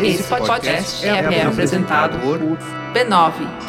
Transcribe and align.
Esse 0.00 0.24
podcast 0.24 1.06
é, 1.06 1.10
é 1.10 1.46
apresentado 1.46 2.18
por 2.18 2.38
b9.com.br. 2.92 3.62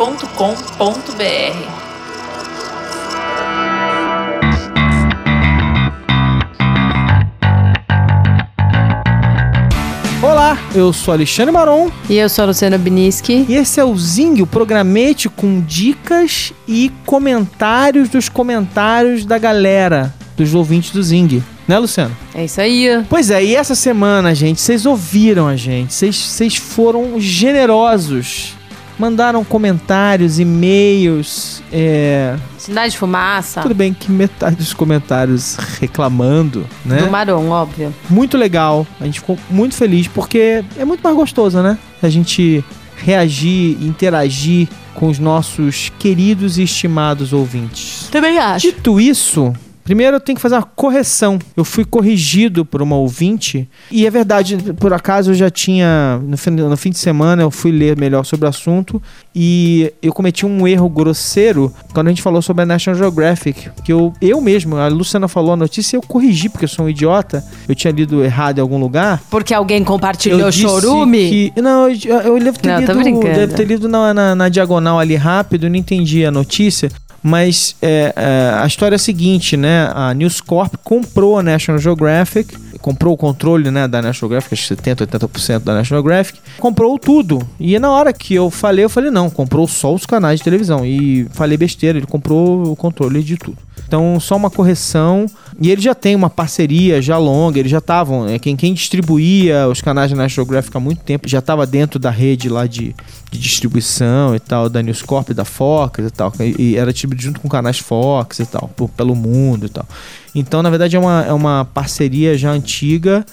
Olá, 10.21 10.57
eu 10.73 10.93
sou 10.93 11.13
Alexandre 11.13 11.51
Maron 11.51 11.91
E 12.09 12.15
eu 12.15 12.29
sou 12.29 12.43
a 12.43 12.45
Luciana 12.47 12.77
Biniski. 12.77 13.45
e 13.47 13.55
esse 13.55 13.79
é 13.79 13.83
o 13.83 13.95
Zing, 13.97 14.41
o 14.41 14.47
programete 14.47 15.29
com 15.29 15.61
dicas 15.61 16.53
e 16.67 16.91
comentários 17.05 18.09
dos 18.09 18.29
comentários 18.29 19.25
da 19.25 19.37
galera, 19.37 20.13
dos 20.35 20.55
ouvintes 20.55 20.91
do 20.91 21.03
Zing. 21.03 21.43
Né, 21.67 21.79
Luciano? 21.79 22.15
É 22.35 22.45
isso 22.45 22.59
aí. 22.59 23.03
Pois 23.09 23.29
é, 23.31 23.43
e 23.43 23.55
essa 23.55 23.73
semana, 23.75 24.35
gente, 24.35 24.59
vocês 24.59 24.85
ouviram 24.85 25.47
a 25.47 25.55
gente, 25.55 25.93
vocês- 25.93 26.55
foram 26.55 27.19
generosos. 27.19 28.53
Mandaram 28.99 29.43
comentários, 29.43 30.37
e-mails, 30.39 31.63
é... 31.71 32.35
Cidade 32.59 32.91
de 32.91 32.97
Fumaça. 32.99 33.61
Tudo 33.61 33.73
bem 33.73 33.91
que 33.91 34.11
metade 34.11 34.55
dos 34.55 34.71
comentários 34.71 35.57
reclamando, 35.81 36.65
né? 36.85 36.97
Do 36.97 37.09
Marom, 37.09 37.49
óbvio. 37.49 37.93
muito 38.07 38.37
legal. 38.37 38.85
A 39.01 39.05
gente 39.05 39.19
ficou 39.19 39.37
muito 39.49 39.73
feliz 39.73 40.07
porque 40.07 40.63
é 40.77 40.85
muito 40.85 41.01
mais 41.01 41.15
gostoso, 41.15 41.59
né? 41.63 41.75
A 42.03 42.07
gente 42.09 42.63
reagir, 42.95 43.77
interagir 43.83 44.67
com 44.93 45.07
os 45.07 45.17
nossos 45.17 45.91
queridos 45.97 46.59
e 46.59 46.63
estimados 46.63 47.33
ouvintes. 47.33 48.07
Também 48.11 48.37
acho. 48.37 48.67
Dito 48.67 49.01
isso, 49.01 49.51
primeiro 49.83 50.15
eu 50.17 50.19
tenho 50.19 50.35
que 50.35 50.41
fazer 50.41 50.55
uma 50.55 50.63
correção. 50.63 51.37
Eu 51.57 51.63
fui 51.65 51.83
corrigido 51.85 52.65
por 52.65 52.81
uma 52.81 52.95
ouvinte 52.95 53.67
e 53.91 54.05
é 54.05 54.09
verdade, 54.09 54.57
por 54.79 54.93
acaso 54.93 55.31
eu 55.31 55.35
já 55.35 55.49
tinha 55.49 56.19
no 56.23 56.37
fim, 56.37 56.51
no 56.51 56.77
fim 56.77 56.89
de 56.89 56.97
semana 56.97 57.41
eu 57.41 57.51
fui 57.51 57.71
ler 57.71 57.97
melhor 57.97 58.23
sobre 58.25 58.45
o 58.45 58.49
assunto 58.49 59.01
e 59.35 59.91
eu 60.01 60.13
cometi 60.13 60.45
um 60.45 60.67
erro 60.67 60.87
grosseiro 60.89 61.73
quando 61.93 62.07
a 62.07 62.09
gente 62.11 62.21
falou 62.21 62.41
sobre 62.41 62.63
a 62.63 62.65
National 62.65 62.97
Geographic, 62.97 63.69
que 63.83 63.91
eu 63.91 64.13
eu 64.21 64.39
mesmo, 64.41 64.75
a 64.77 64.87
Luciana 64.87 65.27
falou 65.27 65.53
a 65.53 65.55
notícia 65.57 65.95
e 65.95 65.97
eu 65.97 66.01
corrigi 66.01 66.49
porque 66.49 66.65
eu 66.65 66.69
sou 66.69 66.85
um 66.85 66.89
idiota. 66.89 67.43
Eu 67.67 67.75
tinha 67.75 67.91
lido 67.91 68.23
errado 68.23 68.57
em 68.57 68.61
algum 68.61 68.79
lugar. 68.79 69.21
Porque 69.29 69.53
alguém 69.53 69.83
compartilhou 69.83 70.39
Eu 70.41 70.51
chorume? 70.51 71.29
que- 71.51 71.61
não, 71.61 71.89
eu, 71.89 71.95
eu 72.21 72.39
devo 72.39 72.59
ter 72.59 72.69
Não, 72.69 72.79
lido, 72.79 73.19
devo 73.21 73.53
ter 73.55 73.65
lido 73.65 73.87
na, 73.87 74.13
na- 74.13 74.35
na 74.35 74.49
diagonal 74.49 74.99
ali 74.99 75.15
rápido, 75.15 75.69
não 75.69 75.75
entendi 75.75 76.25
a 76.25 76.31
notícia. 76.31 76.89
Mas 77.23 77.75
é, 77.81 78.13
é, 78.15 78.59
a 78.61 78.67
história 78.67 78.95
é 78.95 78.97
a 78.97 78.99
seguinte, 78.99 79.55
né? 79.55 79.89
A 79.95 80.13
News 80.13 80.41
Corp 80.41 80.75
comprou 80.83 81.39
a 81.39 81.43
National 81.43 81.79
Geographic, 81.79 82.53
comprou 82.79 83.13
o 83.13 83.17
controle 83.17 83.71
né, 83.71 83.87
da 83.87 84.01
National 84.01 84.31
Geographic, 84.31 84.53
acho 84.53 84.75
que 84.75 84.75
70%, 84.75 85.07
80% 85.07 85.59
da 85.59 85.73
National 85.73 86.03
Geographic, 86.03 86.39
comprou 86.59 86.99
tudo. 86.99 87.41
E 87.57 87.79
na 87.79 87.89
hora 87.89 88.11
que 88.11 88.35
eu 88.35 88.51
falei, 88.51 88.83
eu 88.83 88.89
falei, 88.89 89.09
não, 89.09 89.29
comprou 89.29 89.65
só 89.69 89.93
os 89.93 90.05
canais 90.05 90.39
de 90.39 90.43
televisão. 90.43 90.85
E 90.85 91.25
falei 91.31 91.57
besteira, 91.57 91.97
ele 91.97 92.05
comprou 92.05 92.71
o 92.71 92.75
controle 92.75 93.23
de 93.23 93.37
tudo. 93.37 93.57
Então, 93.93 94.19
só 94.19 94.35
uma 94.35 94.49
correção. 94.49 95.27
E 95.61 95.69
ele 95.69 95.79
já 95.79 95.93
tem 95.93 96.15
uma 96.15 96.27
parceria 96.27 96.99
já 96.99 97.15
longa, 97.19 97.59
eles 97.59 97.69
já 97.71 97.77
estavam. 97.77 98.27
É, 98.27 98.39
quem, 98.39 98.55
quem 98.55 98.73
distribuía 98.73 99.67
os 99.67 99.81
canais 99.81 100.09
da 100.09 100.17
National 100.17 100.47
Geographic 100.47 100.75
há 100.75 100.79
muito 100.79 101.03
tempo 101.03 101.29
já 101.29 101.37
estava 101.37 101.67
dentro 101.67 101.99
da 101.99 102.09
rede 102.09 102.49
lá 102.49 102.65
de, 102.65 102.95
de 103.31 103.37
distribuição 103.37 104.35
e 104.35 104.39
tal, 104.39 104.67
da 104.67 104.81
News 104.81 105.03
Corp, 105.03 105.29
da 105.29 105.45
Fox 105.45 105.99
e 106.07 106.09
tal. 106.09 106.33
E, 106.39 106.71
e 106.71 106.75
era 106.75 106.91
distribuído 106.91 107.21
junto 107.21 107.39
com 107.39 107.47
canais 107.47 107.77
Fox 107.77 108.39
e 108.39 108.47
tal, 108.47 108.67
por- 108.75 108.89
pelo 108.89 109.13
mundo 109.15 109.67
e 109.67 109.69
tal. 109.69 109.85
Então, 110.33 110.63
na 110.63 110.71
verdade, 110.71 110.95
é 110.95 110.99
uma, 110.99 111.23
é 111.27 111.33
uma 111.33 111.63
parceria 111.71 112.35
já 112.35 112.49
antiga. 112.49 113.23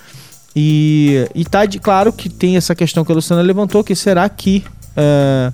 E, 0.54 1.26
e 1.34 1.42
tá 1.42 1.64
de 1.64 1.78
claro 1.78 2.12
que 2.12 2.28
tem 2.28 2.58
essa 2.58 2.74
questão 2.74 3.02
que 3.02 3.10
a 3.10 3.14
Luciana 3.14 3.40
levantou, 3.40 3.82
que 3.82 3.94
será 3.94 4.28
que 4.28 4.62
é, 4.94 5.50